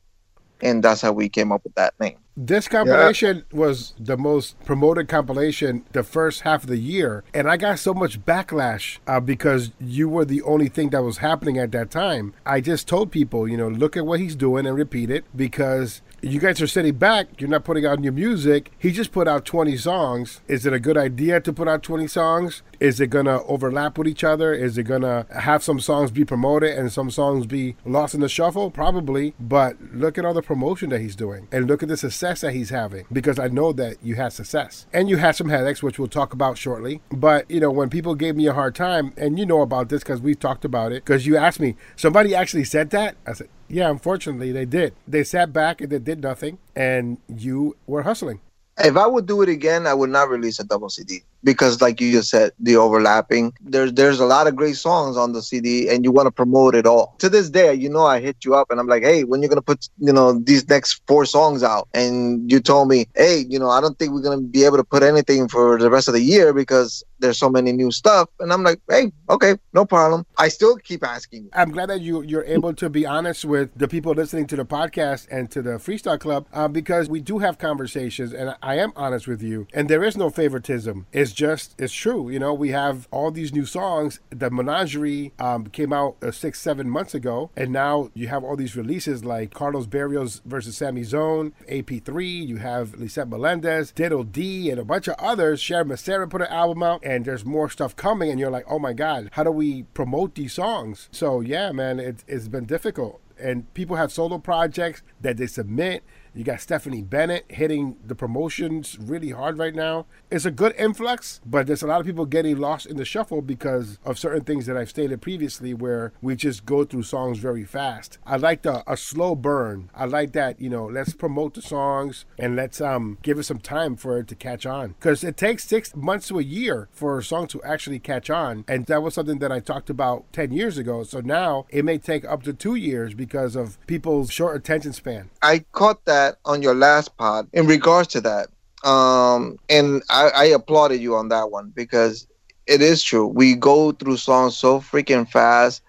[0.64, 2.16] and that's how we came up with that name.
[2.36, 7.56] This compilation was the most promoted compilation the first half of the year, and I
[7.56, 11.70] got so much backlash uh, because you were the only thing that was happening at
[11.72, 12.34] that time.
[12.44, 16.02] I just told people, you know, look at what he's doing and repeat it because
[16.24, 18.72] you guys are sitting back, you're not putting out new music.
[18.78, 20.40] He just put out 20 songs.
[20.48, 22.62] Is it a good idea to put out 20 songs?
[22.80, 24.52] Is it going to overlap with each other?
[24.52, 28.20] Is it going to have some songs be promoted and some songs be lost in
[28.20, 28.70] the shuffle?
[28.70, 29.34] Probably.
[29.38, 32.54] But look at all the promotion that he's doing and look at the success that
[32.54, 35.98] he's having because I know that you had success and you had some headaches, which
[35.98, 37.02] we'll talk about shortly.
[37.10, 40.02] But, you know, when people gave me a hard time, and you know about this
[40.02, 43.16] because we've talked about it, because you asked me, somebody actually said that?
[43.26, 44.94] I said, yeah, unfortunately, they did.
[45.06, 48.40] They sat back and they did nothing, and you were hustling.
[48.78, 52.00] If I would do it again, I would not release a double CD because, like
[52.00, 53.52] you just said, the overlapping.
[53.60, 56.74] There's there's a lot of great songs on the CD, and you want to promote
[56.74, 57.14] it all.
[57.18, 59.48] To this day, you know, I hit you up and I'm like, hey, when you're
[59.48, 61.88] gonna put you know these next four songs out?
[61.94, 64.84] And you told me, hey, you know, I don't think we're gonna be able to
[64.84, 68.28] put anything for the rest of the year because there's so many new stuff.
[68.40, 70.26] And I'm like, hey, okay, no problem.
[70.38, 71.48] I still keep asking.
[71.52, 74.64] I'm glad that you you're able to be honest with the people listening to the
[74.64, 78.92] podcast and to the Freestyle Club uh, because we do have conversations and I am
[78.96, 81.06] honest with you and there is no favoritism.
[81.12, 82.30] It's just it's true.
[82.30, 84.20] You know, we have all these new songs.
[84.30, 88.56] The Menagerie um, came out uh, six seven months ago, and now you have all
[88.56, 92.46] these releases like Carlos Barrios versus Sammy Zone, AP3.
[92.46, 95.60] You have Lisette Melendez, Diddle D, and a bunch of others.
[95.60, 98.30] Sharon Macera put an album out, and there's more stuff coming.
[98.30, 101.08] And you're like, oh my god, how do we promote these songs?
[101.10, 103.20] So yeah, man, it, it's been difficult.
[103.38, 106.04] And people have solo projects that they submit.
[106.34, 110.06] You got Stephanie Bennett hitting the promotions really hard right now.
[110.32, 113.40] It's a good influx, but there's a lot of people getting lost in the shuffle
[113.40, 117.64] because of certain things that I've stated previously where we just go through songs very
[117.64, 118.18] fast.
[118.26, 119.90] I like the a slow burn.
[119.94, 123.60] I like that, you know, let's promote the songs and let's um give it some
[123.60, 124.96] time for it to catch on.
[124.98, 128.64] Because it takes six months to a year for a song to actually catch on.
[128.66, 131.04] And that was something that I talked about 10 years ago.
[131.04, 135.30] So now it may take up to two years because of people's short attention span.
[135.40, 138.48] I caught that on your last pod in regards to that.
[138.88, 142.26] Um, and I, I applauded you on that one because
[142.66, 143.26] it is true.
[143.26, 145.82] We go through songs so freaking fast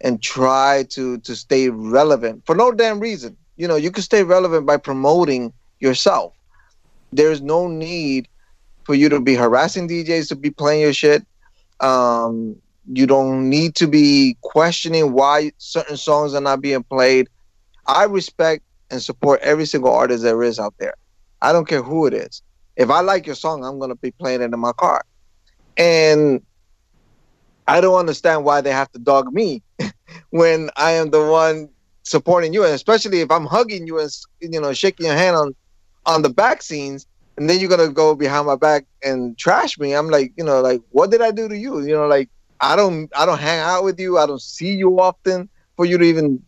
[0.00, 3.36] and try to to stay relevant for no damn reason.
[3.56, 6.34] You know, you can stay relevant by promoting yourself.
[7.12, 8.28] There's no need
[8.84, 11.26] for you to be harassing DJs to be playing your shit.
[11.80, 12.56] Um,
[12.92, 17.28] you don't need to be questioning why certain songs are not being played.
[17.86, 20.94] I respect and support every single artist there is out there.
[21.42, 22.42] I don't care who it is.
[22.76, 25.02] If I like your song, I'm gonna be playing it in my car.
[25.76, 26.42] And
[27.66, 29.62] I don't understand why they have to dog me
[30.30, 31.70] when I am the one
[32.04, 34.10] supporting you, and especially if I'm hugging you and
[34.40, 35.54] you know shaking your hand on
[36.06, 37.06] on the back scenes,
[37.36, 39.94] and then you're gonna go behind my back and trash me.
[39.94, 41.80] I'm like, you know, like what did I do to you?
[41.80, 42.30] You know, like
[42.60, 44.18] I don't I don't hang out with you.
[44.18, 46.42] I don't see you often for you to even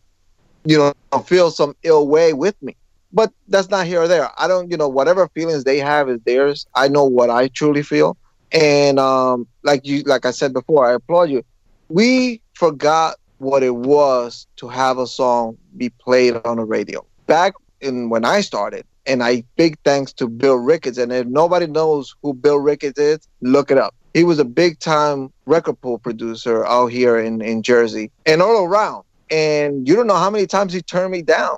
[0.69, 2.75] you know feel some ill way with me.
[3.11, 4.29] But that's not here or there.
[4.37, 6.67] I don't, you know, whatever feelings they have is theirs.
[6.75, 8.17] I know what I truly feel.
[8.51, 11.43] And um, like you, like I said before, I applaud you.
[11.87, 17.55] We forgot what it was to have a song be played on the radio back
[17.81, 18.85] in when I started.
[19.07, 20.99] And I big thanks to Bill Ricketts.
[20.99, 23.95] And if nobody knows who Bill Ricketts is, look it up.
[24.13, 28.65] He was a big time record pool producer out here in, in Jersey and all
[28.65, 29.03] around.
[29.31, 31.57] And you don't know how many times he turned me down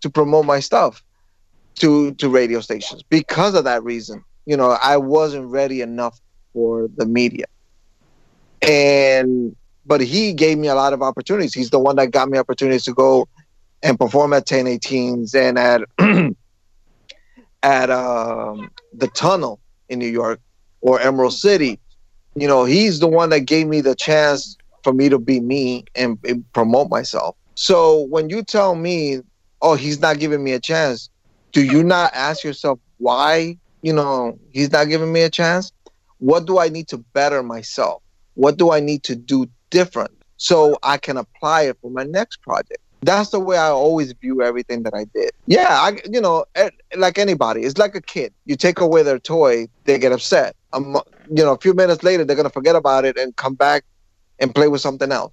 [0.00, 1.02] to promote my stuff
[1.76, 4.24] to to radio stations because of that reason.
[4.46, 6.20] You know, I wasn't ready enough
[6.52, 7.46] for the media.
[8.62, 9.54] And
[9.86, 11.54] but he gave me a lot of opportunities.
[11.54, 13.28] He's the one that got me opportunities to go
[13.82, 15.82] and perform at 1018s and at
[17.62, 20.40] at um, the tunnel in New York
[20.80, 21.78] or Emerald City.
[22.34, 25.84] You know, he's the one that gave me the chance for me to be me
[25.94, 27.36] and, and promote myself.
[27.54, 29.20] So when you tell me,
[29.62, 31.10] oh, he's not giving me a chance,
[31.52, 35.72] do you not ask yourself why, you know, he's not giving me a chance?
[36.18, 38.02] What do I need to better myself?
[38.34, 42.42] What do I need to do different so I can apply it for my next
[42.42, 42.80] project?
[43.02, 45.30] That's the way I always view everything that I did.
[45.46, 46.44] Yeah, I, you know,
[46.96, 48.32] like anybody, it's like a kid.
[48.44, 50.54] You take away their toy, they get upset.
[50.72, 50.98] Um,
[51.30, 53.84] you know, a few minutes later, they're gonna forget about it and come back
[54.40, 55.32] and play with something else.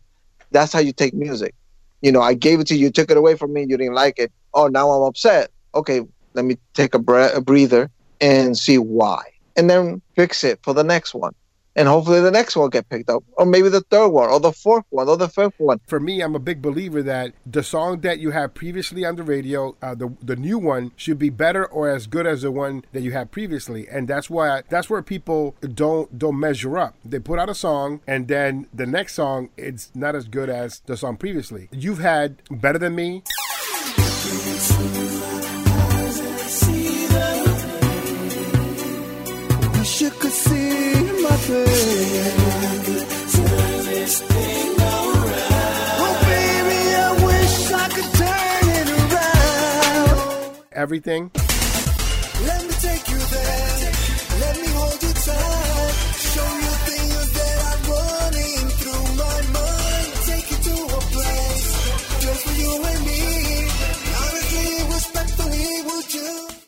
[0.52, 1.56] That's how you take music.
[2.02, 3.96] You know, I gave it to you, you took it away from me, you didn't
[3.96, 4.32] like it.
[4.54, 5.50] Oh, now I'm upset.
[5.74, 6.02] Okay,
[6.34, 7.90] let me take a, bre- a breather
[8.22, 9.24] and see why,
[9.56, 11.34] and then fix it for the next one.
[11.78, 14.52] And hopefully the next one get picked up, or maybe the third one, or the
[14.52, 15.80] fourth one, or the fifth one.
[15.86, 19.24] For me, I'm a big believer that the song that you have previously on the
[19.24, 22.84] radio, uh, the the new one should be better or as good as the one
[22.94, 26.96] that you had previously, and that's why that's where people don't don't measure up.
[27.06, 30.82] They put out a song, and then the next song it's not as good as
[30.88, 31.70] the song previously.
[31.72, 33.22] You've had better than me.
[50.88, 51.32] Everything.
[52.46, 53.92] Let me take you there.
[54.40, 54.67] Let me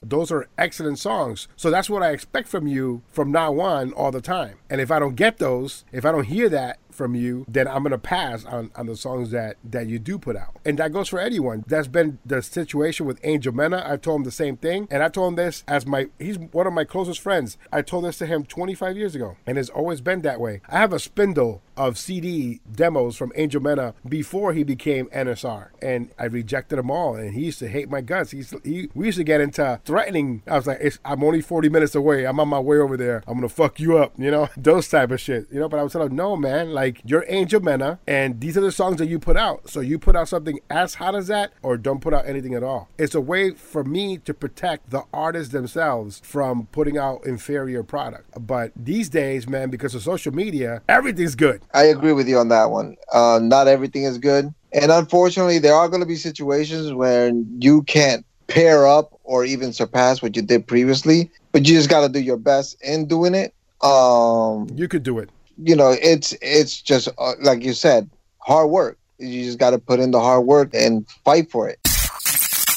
[0.09, 1.47] Those are excellent songs.
[1.55, 4.57] So that's what I expect from you from now on all the time.
[4.69, 7.81] And if I don't get those, if I don't hear that from you, then I'm
[7.83, 10.57] gonna pass on, on the songs that that you do put out.
[10.65, 11.63] And that goes for anyone.
[11.65, 13.83] That's been the situation with Angel Mena.
[13.87, 14.87] I told him the same thing.
[14.91, 17.57] And I told him this as my he's one of my closest friends.
[17.71, 19.37] I told this to him 25 years ago.
[19.47, 20.61] And it's always been that way.
[20.67, 25.69] I have a spindle of CD demos from Angel Mena before he became NSR.
[25.81, 27.15] And I rejected them all.
[27.15, 28.31] And he used to hate my guts.
[28.31, 30.43] He, used to- he we used to get into threatening.
[30.45, 32.25] I was like, I'm only 40 minutes away.
[32.25, 33.23] I'm on my way over there.
[33.25, 35.69] I'm gonna fuck you up, you know, those type of shit, you know.
[35.69, 38.71] But I was telling him, no, man, like you're Angel Mena, and these are the
[38.71, 39.69] songs that you put out.
[39.69, 42.63] So you put out something as hot as that, or don't put out anything at
[42.63, 42.89] all.
[42.97, 48.25] It's a way for me to protect the artists themselves from putting out inferior product.
[48.45, 51.61] But these days, man, because of social media, everything's good.
[51.73, 52.97] I agree with you on that one.
[53.11, 54.53] Uh, not everything is good.
[54.71, 59.73] And unfortunately, there are going to be situations where you can't pair up or even
[59.73, 63.35] surpass what you did previously, but you just got to do your best in doing
[63.35, 63.53] it.
[63.81, 65.29] Um, You could do it.
[65.61, 68.97] You know, it's it's just uh, like you said, hard work.
[69.17, 71.79] You just got to put in the hard work and fight for it.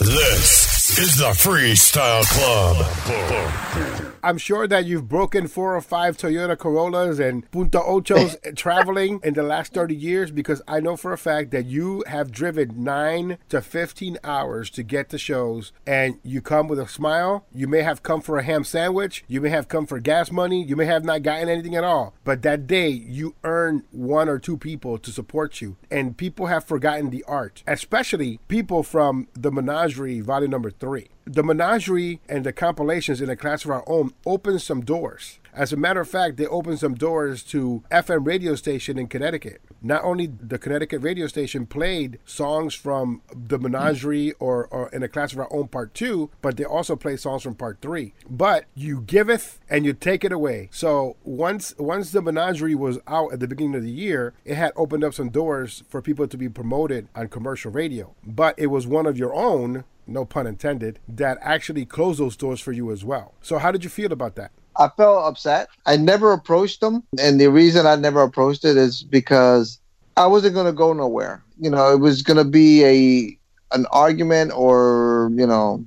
[0.01, 4.12] This is the Freestyle Club.
[4.25, 9.35] I'm sure that you've broken four or five Toyota Corollas and Punto Ochos traveling in
[9.35, 13.39] the last 30 years because I know for a fact that you have driven 9
[13.49, 17.47] to 15 hours to get to shows and you come with a smile.
[17.53, 20.63] You may have come for a ham sandwich, you may have come for gas money,
[20.63, 22.15] you may have not gotten anything at all.
[22.23, 26.63] But that day you earned one or two people to support you and people have
[26.63, 32.53] forgotten the art, especially people from the Menagerie volume number 3 the menagerie and the
[32.53, 35.39] compilations in a class of our own opened some doors.
[35.55, 39.61] As a matter of fact, they opened some doors to FM radio station in Connecticut.
[39.83, 45.09] not only the Connecticut radio station played songs from the Menagerie or, or in a
[45.09, 48.15] class of our own part two, but they also played songs from part three.
[48.31, 50.69] But you giveth and you take it away.
[50.71, 54.73] So once once the Menagerie was out at the beginning of the year, it had
[54.77, 58.15] opened up some doors for people to be promoted on commercial radio.
[58.25, 62.61] But it was one of your own, no pun intended, that actually closed those doors
[62.61, 63.35] for you as well.
[63.43, 64.53] So how did you feel about that?
[64.77, 65.69] I felt upset.
[65.87, 69.79] I never approached them, and the reason I never approached it is because
[70.17, 71.43] I wasn't going to go nowhere.
[71.59, 73.39] You know, it was going to be a
[73.75, 75.85] an argument or you know,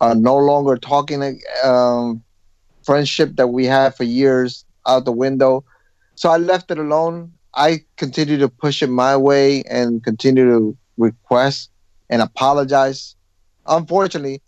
[0.00, 2.22] a no longer talking um,
[2.84, 5.64] friendship that we had for years out the window.
[6.14, 7.32] So I left it alone.
[7.54, 11.70] I continued to push it my way and continue to request
[12.08, 13.16] and apologize.
[13.66, 14.40] Unfortunately,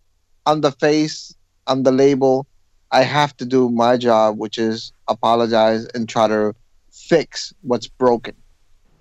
[0.46, 1.34] I'm the face,
[1.66, 2.46] I'm the label.
[2.90, 6.54] I have to do my job, which is apologize and try to
[6.92, 8.34] fix what's broken.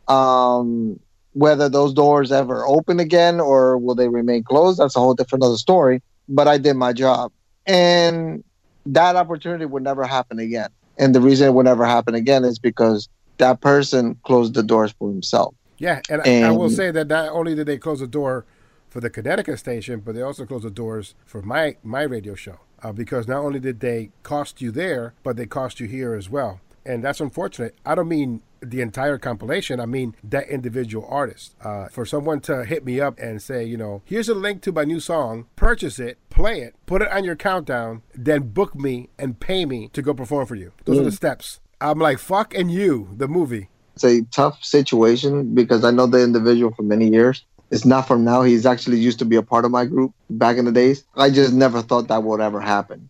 [0.07, 0.99] Um,
[1.33, 5.43] whether those doors ever open again or will they remain closed, that's a whole different
[5.43, 6.01] other story.
[6.27, 7.31] But I did my job.
[7.65, 8.43] And
[8.85, 10.69] that opportunity would never happen again.
[10.97, 13.07] And the reason it would never happen again is because
[13.37, 15.53] that person closed the doors for himself.
[15.77, 18.45] Yeah, and, I, I will say that not only did they close the door
[18.91, 22.59] for the Connecticut station, but they also closed the doors for my my radio show
[22.83, 26.29] uh, because not only did they cost you there, but they cost you here as
[26.29, 27.75] well, and that's unfortunate.
[27.85, 29.79] I don't mean the entire compilation.
[29.79, 31.55] I mean that individual artist.
[31.63, 34.71] Uh, for someone to hit me up and say, you know, here's a link to
[34.71, 39.09] my new song, purchase it, play it, put it on your countdown, then book me
[39.17, 40.73] and pay me to go perform for you.
[40.85, 41.59] Those are the steps.
[41.79, 43.69] I'm like, fuck and you, the movie.
[43.95, 47.43] it's a tough situation because I know the individual for many years.
[47.71, 48.43] It's not from now.
[48.43, 51.05] He's actually used to be a part of my group back in the days.
[51.15, 53.09] I just never thought that would ever happen.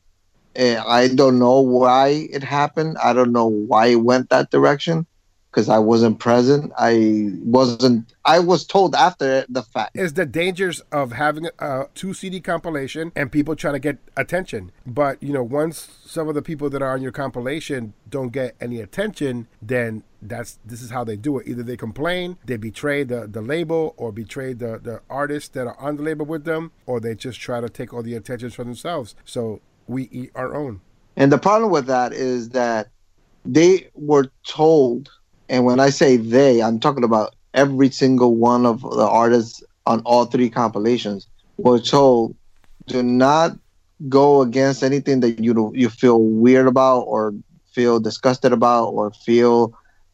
[0.55, 2.97] And I don't know why it happened.
[3.03, 5.07] I don't know why it went that direction
[5.51, 6.71] because I wasn't present.
[6.77, 8.13] I wasn't.
[8.23, 9.95] I was told after the fact.
[9.95, 14.71] is the dangers of having a two CD compilation and people trying to get attention.
[14.85, 18.55] But you know, once some of the people that are on your compilation don't get
[18.61, 21.47] any attention, then that's this is how they do it.
[21.47, 25.79] Either they complain, they betray the, the label, or betray the, the artists that are
[25.79, 28.63] on the label with them, or they just try to take all the attention for
[28.63, 29.15] themselves.
[29.25, 30.81] So we eat our own.
[31.17, 32.89] And the problem with that is that
[33.43, 35.09] they were told,
[35.51, 40.01] and when I say they, I'm talking about every single one of the artists on
[40.05, 41.27] all three compilations
[41.57, 42.35] were told
[42.87, 43.57] do not
[44.09, 47.33] go against anything that you you feel weird about or
[47.73, 49.73] feel disgusted about or feel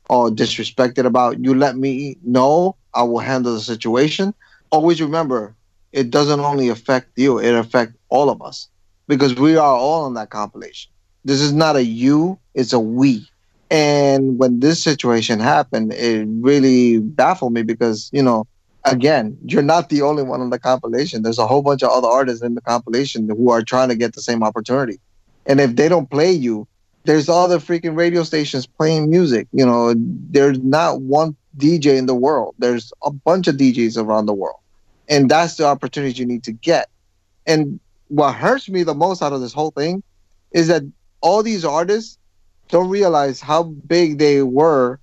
[0.10, 1.44] or disrespected about.
[1.44, 4.34] You let me know, I will handle the situation.
[4.72, 5.56] Always remember,
[5.94, 8.70] it doesn't only affect you, it affects all of us
[9.08, 10.92] because we are all on that compilation.
[11.24, 13.28] This is not a you, it's a we.
[13.70, 18.48] And when this situation happened, it really baffled me because, you know,
[18.86, 21.24] again, you're not the only one on the compilation.
[21.24, 24.14] There's a whole bunch of other artists in the compilation who are trying to get
[24.14, 25.00] the same opportunity.
[25.46, 26.68] And if they don't play you,
[27.04, 29.48] there's other freaking radio stations playing music.
[29.52, 32.56] You know, there's not one DJ in the world.
[32.60, 34.60] There's a bunch of DJs around the world.
[35.10, 36.90] And that's the opportunity you need to get.
[37.46, 40.04] And what hurts me the most out of this whole thing
[40.52, 40.84] is that
[41.22, 42.18] all these artists
[42.70, 45.00] don't realize how big they were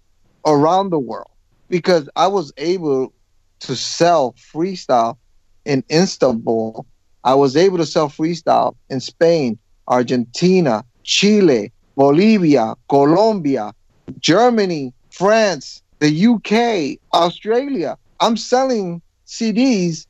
[0.46, 1.30] around the world
[1.68, 3.12] because I was able
[3.60, 5.16] to sell freestyle
[5.64, 6.86] in Istanbul.
[7.24, 9.58] I was able to sell freestyle in Spain,
[9.88, 13.72] Argentina, Chile, Bolivia, Colombia,
[14.20, 17.96] Germany, France, the UK, Australia.
[18.20, 20.06] I'm selling CDs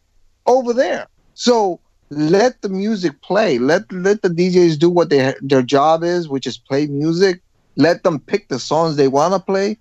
[0.46, 1.06] over there.
[1.34, 1.80] So
[2.10, 3.58] let the music play.
[3.58, 7.40] Let let the DJs do what they, their job is, which is play music.
[7.76, 9.78] Let them pick the songs they want to play,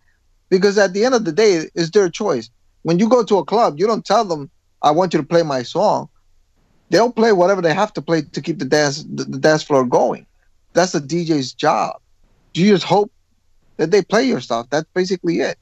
[0.49, 2.49] because at the end of the day, it's their choice.
[2.83, 4.49] When you go to a club, you don't tell them,
[4.81, 6.09] "I want you to play my song."
[6.89, 9.85] They'll play whatever they have to play to keep the dance the, the dance floor
[9.85, 10.25] going.
[10.73, 11.99] That's the DJ's job.
[12.53, 13.11] You just hope
[13.77, 14.67] that they play your stuff.
[14.69, 15.57] That's basically it.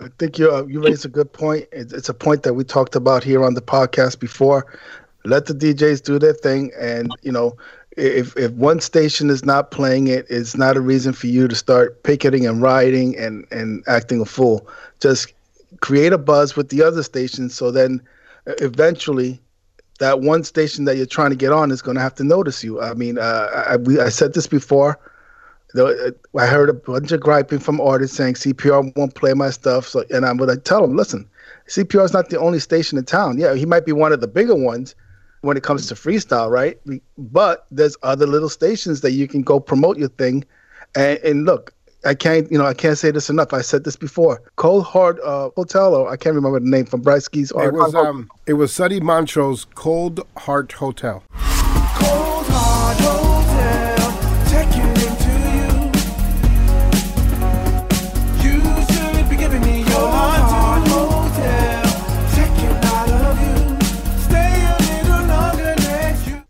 [0.00, 1.66] I think you uh, you raised a good point.
[1.72, 4.66] It's, it's a point that we talked about here on the podcast before.
[5.24, 7.56] Let the DJs do their thing, and you know,
[7.96, 11.54] if if one station is not playing it, it's not a reason for you to
[11.54, 14.66] start picketing and rioting and and acting a fool.
[15.00, 15.32] Just
[15.80, 18.00] create a buzz with the other stations, so then
[18.46, 19.40] uh, eventually.
[19.98, 22.64] That one station that you're trying to get on is going to have to notice
[22.64, 22.80] you.
[22.80, 24.98] I mean, uh, I, we, I said this before.
[25.76, 29.86] I heard a bunch of griping from artists saying CPR won't play my stuff.
[29.86, 31.28] So, and I'm gonna tell them, listen,
[31.68, 33.38] CPR is not the only station in town.
[33.38, 34.96] Yeah, he might be one of the bigger ones
[35.42, 36.80] when it comes to freestyle, right?
[37.18, 40.44] But there's other little stations that you can go promote your thing.
[40.94, 41.74] And, and look,
[42.04, 43.52] I can't, you know, I can't say this enough.
[43.52, 44.42] I said this before.
[44.56, 47.50] Cold Hard uh, Hotel, or I can't remember the name from Bryce Keys.
[47.50, 51.22] It was um, it was Sonny Montrose Cold Heart Hotel.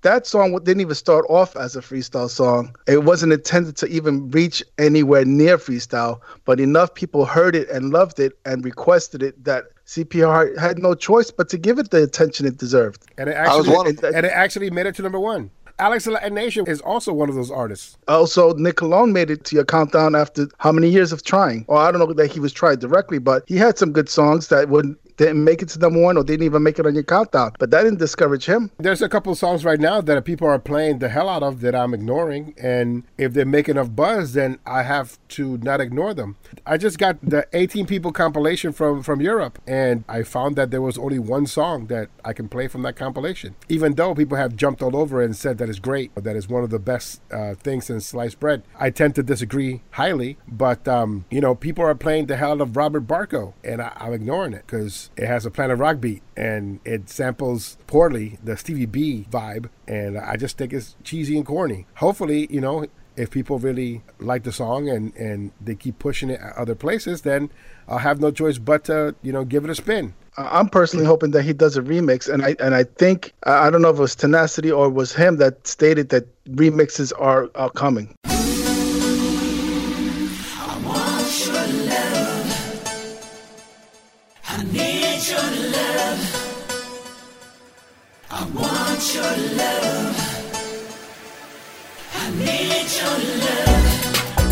[0.03, 2.75] That song didn't even start off as a freestyle song.
[2.87, 7.91] It wasn't intended to even reach anywhere near freestyle, but enough people heard it and
[7.91, 12.03] loved it and requested it that CPR had no choice but to give it the
[12.03, 13.05] attention it deserved.
[13.19, 14.15] And it I was actually one of them.
[14.15, 15.51] and it actually made it to number one.
[15.83, 17.99] Alex Nation is also one of those artists.
[18.07, 21.65] Oh, also, Nick Cologne made it to your countdown after how many years of trying?
[21.67, 24.47] Or I don't know that he was tried directly, but he had some good songs
[24.47, 27.05] that wouldn't didn't make it to number one or didn't even make it on your
[27.05, 27.53] countdown.
[27.59, 28.71] But that didn't discourage him.
[28.79, 31.75] There's a couple songs right now that people are playing the hell out of that
[31.75, 36.37] I'm ignoring, and if they make enough buzz, then I have to not ignore them.
[36.67, 40.83] I just got the 18 people compilation from from Europe, and I found that there
[40.83, 43.55] was only one song that I can play from that compilation.
[43.69, 46.49] Even though people have jumped all over it and said that is great, that is
[46.49, 50.39] one of the best uh, things since sliced bread, I tend to disagree highly.
[50.47, 54.13] But um, you know, people are playing the hell of Robert Barco, and I, I'm
[54.13, 58.87] ignoring it because it has a Planet Rock beat and it samples poorly the Stevie
[58.87, 61.87] B vibe, and I just think it's cheesy and corny.
[61.97, 66.41] Hopefully, you know, if people really like the song and and they keep pushing it
[66.41, 67.51] at other places, then
[67.89, 70.15] I'll have no choice but to you know give it a spin.
[70.37, 73.67] I- I'm personally hoping that he does a remix, and I and I think I
[73.67, 77.13] I don't know if it was Tenacity or it was him that stated that remixes
[77.19, 78.15] are, are coming.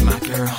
[0.05, 0.57] My girl,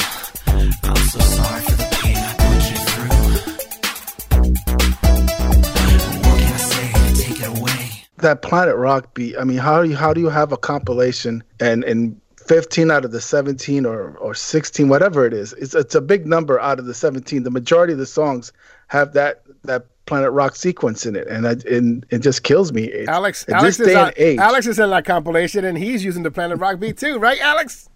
[8.21, 9.35] That Planet Rock beat.
[9.37, 13.05] I mean, how do you how do you have a compilation and and 15 out
[13.05, 16.79] of the 17 or or 16 whatever it is it's it's a big number out
[16.79, 18.51] of the 17 the majority of the songs
[18.87, 22.85] have that that planet rock sequence in it and I, and it just kills me
[22.85, 25.77] It's- Alex, in Alex this is on, and age Alex is in that compilation, and
[25.77, 27.87] he's using the Planet Rock beat too, right, Alex?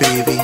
[0.00, 0.38] Baby,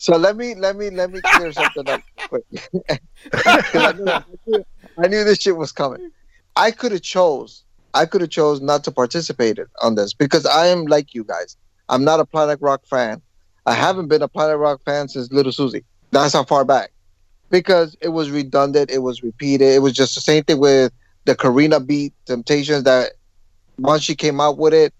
[0.00, 2.44] So let me let me let me clear something up quick.
[3.34, 4.64] I, knew,
[4.96, 6.10] I knew- this shit was coming.
[6.56, 7.64] I could have chose.
[7.92, 11.58] I could have chose not to participate on this because I am like you guys.
[11.90, 13.20] I'm not a Planet Rock fan.
[13.66, 15.84] I haven't been a Planet Rock fan since Lil Suzy.
[16.12, 16.92] That's how far back.
[17.50, 19.68] Because it was redundant, it was repeated.
[19.68, 20.92] It was just the same thing with
[21.26, 23.12] the Corina beat Temptations that
[23.78, 24.94] once she came out with it,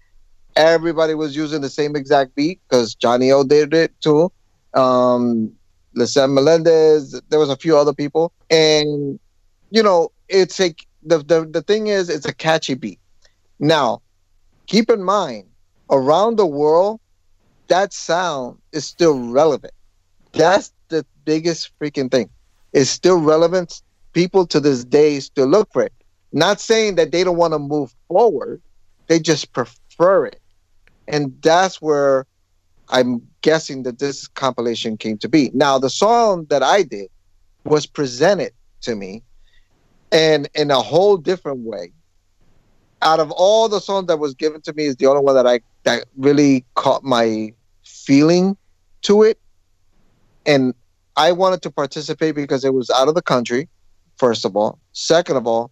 [0.55, 4.31] everybody was using the same exact beat because Johnny O did it too
[4.73, 5.51] um
[5.93, 8.31] Lisa Melendez, there was a few other people.
[8.49, 9.19] And
[9.69, 12.99] you know, it's a the, the the thing is it's a catchy beat.
[13.59, 14.01] Now,
[14.67, 15.47] keep in mind,
[15.89, 16.99] around the world,
[17.67, 19.73] that sound is still relevant.
[20.33, 22.29] That's the biggest freaking thing.
[22.73, 23.81] It's still relevant.
[24.13, 25.93] People to this day still look for it.
[26.33, 28.61] Not saying that they don't want to move forward,
[29.07, 30.39] they just prefer it.
[31.07, 32.25] And that's where
[32.91, 35.49] I'm guessing that this compilation came to be.
[35.53, 37.09] Now, the song that I did
[37.63, 39.23] was presented to me
[40.11, 41.93] and in a whole different way.
[43.01, 45.47] Out of all the songs that was given to me, is the only one that
[45.47, 48.55] I that really caught my feeling
[49.03, 49.39] to it.
[50.45, 50.75] And
[51.15, 53.69] I wanted to participate because it was out of the country,
[54.17, 54.77] first of all.
[54.91, 55.71] Second of all,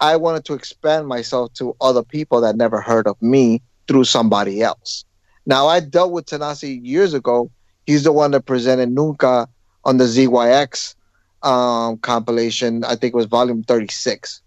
[0.00, 4.62] I wanted to expand myself to other people that never heard of me through somebody
[4.62, 5.04] else.
[5.46, 7.50] Now I dealt with Tanasi years ago.
[7.86, 9.46] He's the one that presented Nunca
[9.84, 10.94] on the ZYX
[11.42, 12.84] um, compilation.
[12.84, 14.40] I think it was volume 36.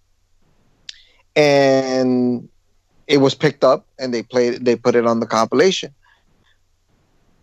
[1.36, 2.50] And
[3.06, 5.94] it was picked up and they played they put it on the compilation.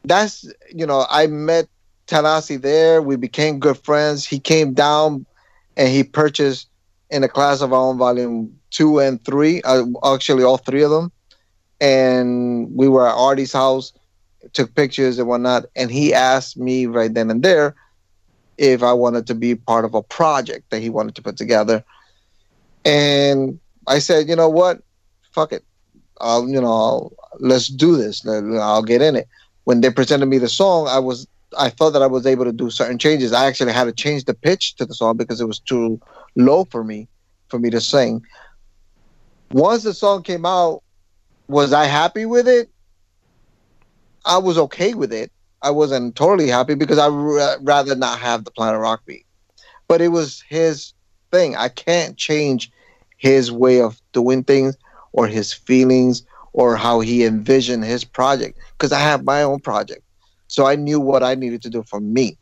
[0.03, 0.45] That's
[0.75, 1.69] you know, I met
[2.09, 3.01] Tanasi there.
[3.01, 4.27] We became good friends.
[4.27, 5.25] He came down
[5.77, 6.69] and he purchased
[7.11, 10.91] in a class of our own volume two and three, uh, actually all three of
[10.91, 11.13] them
[11.81, 13.93] and we were at Artie's house,
[14.53, 15.67] took pictures and whatnot.
[15.77, 17.75] And he asked me right then and there
[18.57, 21.85] if I wanted to be part of a project that he wanted to put together.
[22.85, 24.83] And I said, you know what,
[25.33, 25.65] fuck it,
[26.21, 28.27] I'll you know I'll, let's do this.
[28.27, 29.29] I'll get in it.
[29.65, 31.27] When they presented me the song, I was
[31.59, 33.33] I thought that I was able to do certain changes.
[33.33, 36.01] I actually had to change the pitch to the song because it was too
[36.37, 37.09] low for me
[37.49, 38.23] for me to sing.
[39.51, 40.83] Once the song came out,
[41.49, 42.69] was I happy with it?
[44.25, 45.31] I was okay with it.
[45.63, 49.27] I wasn't totally happy because I ra- rather not have the Planet Rock beat.
[49.89, 50.93] But it was his
[51.31, 51.57] thing.
[51.57, 52.71] I can't change
[53.17, 54.77] his way of doing things
[55.13, 56.23] or his feelings
[56.53, 60.03] or how he envisioned his project because I have my own project.
[60.49, 62.39] So I knew what I needed to do for me.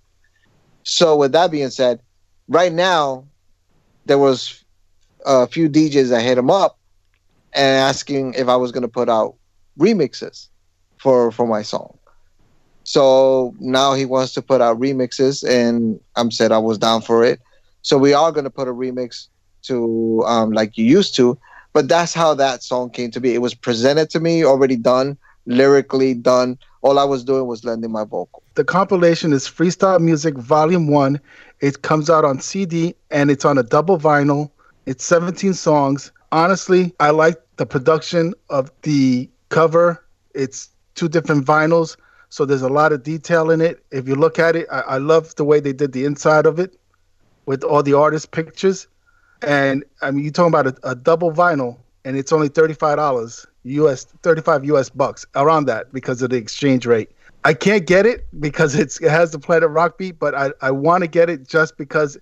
[0.84, 2.00] So with that being said,
[2.48, 3.26] right now
[4.04, 4.64] there was
[5.24, 6.78] a few DJs that hit him up
[7.52, 9.36] and asking if I was going to put out
[9.78, 10.48] remixes
[10.98, 11.98] for for my song.
[12.84, 17.24] So now he wants to put out remixes, and I'm said I was down for
[17.24, 17.40] it.
[17.82, 19.28] So we are going to put a remix
[19.62, 21.38] to um, like you used to,
[21.72, 23.34] but that's how that song came to be.
[23.34, 26.58] It was presented to me already done, lyrically done.
[26.82, 28.42] All I was doing was lending my vocal.
[28.54, 31.20] The compilation is Freestyle Music Volume 1.
[31.60, 34.50] It comes out on CD and it's on a double vinyl.
[34.86, 36.10] It's 17 songs.
[36.32, 40.02] Honestly, I like the production of the cover.
[40.34, 41.98] It's two different vinyls,
[42.30, 43.84] so there's a lot of detail in it.
[43.90, 46.58] If you look at it, I, I love the way they did the inside of
[46.58, 46.74] it
[47.44, 48.86] with all the artist pictures.
[49.42, 51.76] And I mean, you're talking about a, a double vinyl,
[52.06, 57.10] and it's only $35 US, 35 US bucks around that because of the exchange rate.
[57.44, 60.70] I can't get it because it's it has the Planet Rock beat, but I, I
[60.70, 62.16] want to get it just because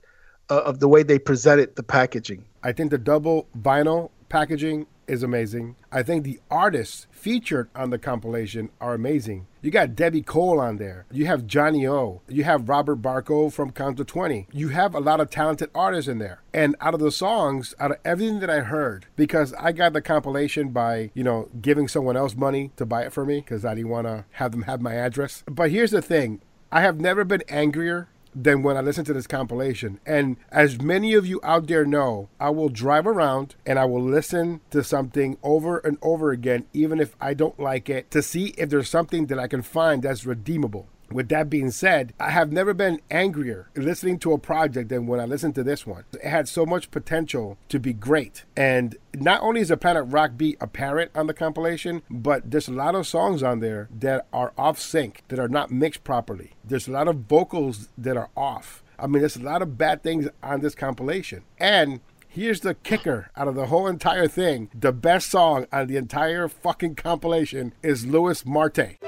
[0.51, 2.44] uh, of the way they presented the packaging.
[2.62, 5.74] I think the double vinyl packaging is amazing.
[5.90, 9.48] I think the artists featured on the compilation are amazing.
[9.61, 11.05] You got Debbie Cole on there.
[11.11, 12.22] You have Johnny O.
[12.28, 14.46] You have Robert Barco from Count to 20.
[14.53, 16.42] You have a lot of talented artists in there.
[16.55, 20.01] And out of the songs, out of everything that I heard, because I got the
[20.01, 23.74] compilation by, you know, giving someone else money to buy it for me because I
[23.74, 25.42] didn't want to have them have my address.
[25.46, 26.40] But here's the thing
[26.70, 30.01] I have never been angrier than when I listen to this compilation.
[30.07, 34.03] And as many of you out there know, I will drive around and I will
[34.03, 38.55] listen to something over and over again, even if I don't like it, to see
[38.59, 40.87] if there's something that I can find that's redeemable.
[41.11, 45.20] With that being said, I have never been angrier listening to a project than when
[45.20, 46.04] I listened to this one.
[46.12, 48.44] It had so much potential to be great.
[48.56, 52.72] And not only is the Planet Rock beat apparent on the compilation, but there's a
[52.72, 56.52] lot of songs on there that are off sync, that are not mixed properly.
[56.64, 58.82] There's a lot of vocals that are off.
[58.98, 61.42] I mean, there's a lot of bad things on this compilation.
[61.58, 62.00] And
[62.32, 64.70] Here's the kicker out of the whole entire thing.
[64.72, 68.98] The best song on the entire fucking compilation is Louis Marte.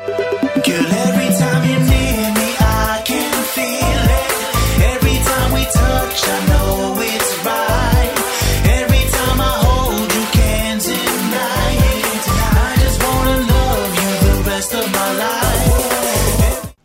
[0.54, 3.42] Girl, every time you're near me, I can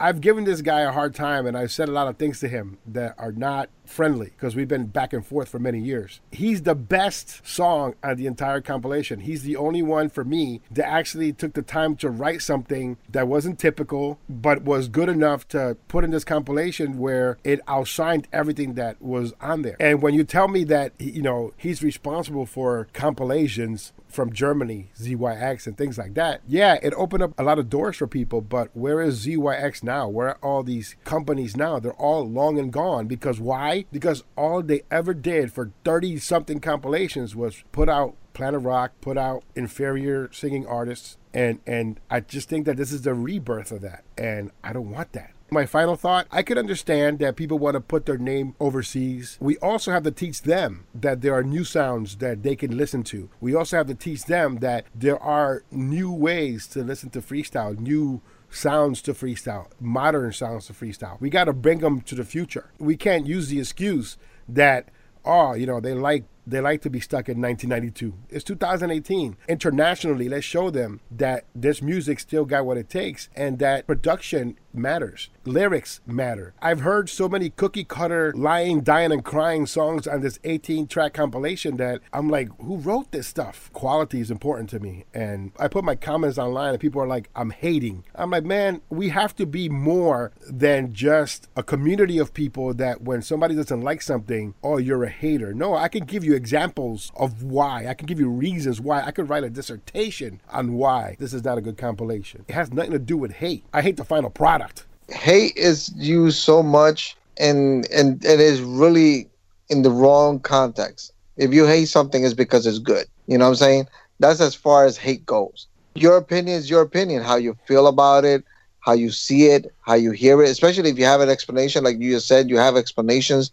[0.07, 2.47] I've given this guy a hard time and I've said a lot of things to
[2.47, 6.21] him that are not friendly because we've been back and forth for many years.
[6.31, 9.19] He's the best song on the entire compilation.
[9.19, 13.27] He's the only one for me that actually took the time to write something that
[13.27, 18.75] wasn't typical but was good enough to put in this compilation where it outshined everything
[18.75, 19.75] that was on there.
[19.77, 25.67] And when you tell me that you know he's responsible for compilations from Germany, ZYX,
[25.67, 26.41] and things like that.
[26.47, 30.09] Yeah, it opened up a lot of doors for people, but where is ZYX now?
[30.09, 31.77] Where are all these companies now?
[31.77, 33.85] They're all long and gone because why?
[33.91, 39.19] Because all they ever did for 30 something compilations was put out Planet Rock, put
[39.19, 43.81] out inferior singing artists, and and I just think that this is the rebirth of
[43.81, 45.31] that, and I don't want that.
[45.49, 49.37] My final thought I could understand that people want to put their name overseas.
[49.39, 53.03] We also have to teach them that there are new sounds that they can listen
[53.05, 53.29] to.
[53.39, 57.79] We also have to teach them that there are new ways to listen to freestyle,
[57.79, 61.19] new sounds to freestyle, modern sounds to freestyle.
[61.21, 62.71] We got to bring them to the future.
[62.77, 64.17] We can't use the excuse
[64.49, 64.89] that,
[65.23, 68.13] oh, you know, they like they like to be stuck in 1992.
[68.29, 69.35] It's 2018.
[69.49, 74.57] Internationally, let's show them that this music still got what it takes and that production
[74.77, 75.29] matters.
[75.45, 76.53] Lyrics matter.
[76.61, 81.13] I've heard so many cookie cutter, lying, dying, and crying songs on this 18 track
[81.13, 83.71] compilation that I'm like, who wrote this stuff?
[83.73, 85.05] Quality is important to me.
[85.13, 88.03] And I put my comments online and people are like, I'm hating.
[88.15, 93.01] I'm like, man, we have to be more than just a community of people that
[93.01, 95.53] when somebody doesn't like something, oh, you're a hater.
[95.53, 97.87] No, I can give you examples of why.
[97.87, 99.01] I can give you reasons why.
[99.01, 102.45] I could write a dissertation on why this is not a good compilation.
[102.47, 103.63] It has nothing to do with hate.
[103.73, 104.66] I hate the final product.
[105.09, 109.29] Hate is used so much and and it is really
[109.69, 111.13] in the wrong context.
[111.37, 113.05] If you hate something it's because it's good.
[113.27, 113.87] You know what I'm saying?
[114.19, 115.67] That's as far as hate goes.
[115.95, 118.43] Your opinion is your opinion, how you feel about it,
[118.79, 121.99] how you see it, how you hear it, especially if you have an explanation, like
[121.99, 123.51] you just said, you have explanations.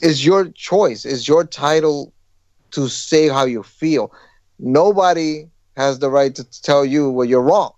[0.00, 2.12] Is your choice, is your title
[2.72, 4.12] to say how you feel.
[4.58, 7.72] Nobody has the right to tell you well you're wrong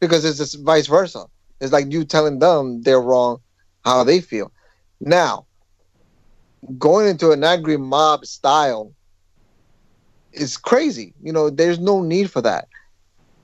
[0.00, 1.26] because it's vice versa.
[1.60, 3.40] It's like you telling them they're wrong
[3.84, 4.52] how they feel.
[5.00, 5.46] Now,
[6.78, 8.92] going into an angry mob style
[10.32, 11.14] is crazy.
[11.22, 12.68] You know, there's no need for that.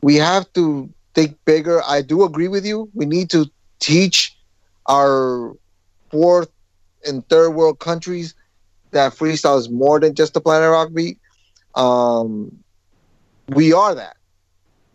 [0.02, 1.82] We have to think bigger.
[1.84, 2.90] I do agree with you.
[2.94, 3.50] We need to
[3.80, 4.36] teach
[4.88, 5.54] our
[6.10, 6.50] fourth
[7.06, 8.34] and third world countries
[8.92, 11.18] that freestyle is more than just a planet rock beat.
[11.74, 12.56] Um,
[13.48, 14.16] we are that.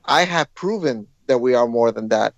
[0.05, 2.33] I have proven that we are more than that.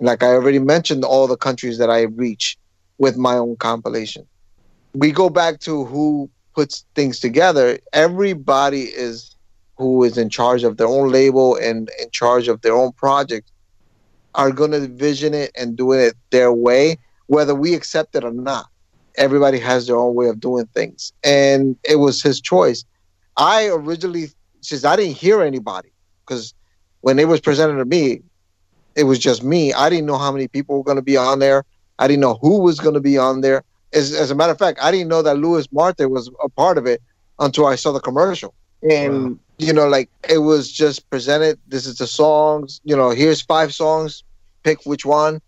[0.00, 2.56] Like I already mentioned, all the countries that I reach
[2.98, 4.26] with my own compilation.
[4.92, 7.78] We go back to who puts things together.
[7.92, 9.34] Everybody is
[9.76, 13.50] who is in charge of their own label and in charge of their own project
[14.34, 18.32] are going to vision it and doing it their way, whether we accept it or
[18.32, 18.66] not.
[19.16, 21.12] Everybody has their own way of doing things.
[21.22, 22.84] And it was his choice.
[23.36, 24.28] I originally,
[24.60, 25.92] since I didn't hear anybody,
[26.26, 26.54] because
[27.00, 28.22] when it was presented to me,
[28.96, 29.72] it was just me.
[29.72, 31.64] I didn't know how many people were going to be on there.
[31.98, 33.62] I didn't know who was going to be on there.
[33.92, 36.78] As, as a matter of fact, I didn't know that Louis Marte was a part
[36.78, 37.00] of it
[37.38, 38.54] until I saw the commercial.
[38.90, 39.38] And, wow.
[39.58, 41.58] you know, like it was just presented.
[41.68, 44.24] This is the songs, you know, here's five songs,
[44.62, 45.40] pick which one.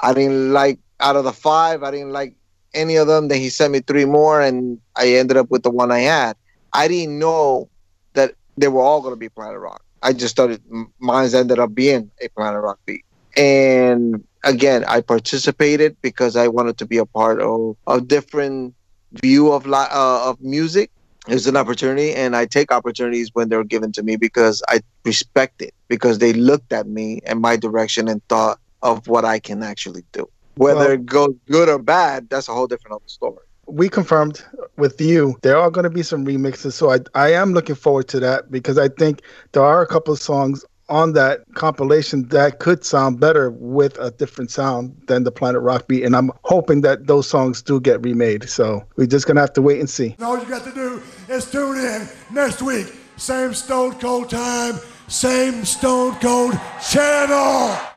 [0.00, 2.34] I didn't like, out of the five, I didn't like
[2.74, 3.28] any of them.
[3.28, 6.36] Then he sent me three more, and I ended up with the one I had.
[6.72, 7.68] I didn't know
[8.14, 9.82] that they were all going to be Planet Rock.
[10.02, 10.62] I just started,
[10.98, 13.04] mine's ended up being a Planet Rock beat.
[13.36, 18.74] And again, I participated because I wanted to be a part of a different
[19.22, 20.90] view of li- uh, of music.
[21.28, 24.80] It was an opportunity, and I take opportunities when they're given to me because I
[25.04, 29.38] respect it because they looked at me and my direction and thought of what I
[29.38, 30.28] can actually do.
[30.56, 33.44] Whether well, it goes good or bad, that's a whole different other story.
[33.66, 34.42] We confirmed
[34.76, 38.08] with you there are going to be some remixes, so I I am looking forward
[38.08, 42.58] to that because I think there are a couple of songs on that compilation that
[42.58, 46.02] could sound better with a different sound than the Planet Rock beat.
[46.02, 48.48] And I'm hoping that those songs do get remade.
[48.48, 50.16] So we're just going to have to wait and see.
[50.20, 52.92] all you got to do is tune in next week.
[53.16, 57.89] Same Stone Cold time, same Stone Cold channel.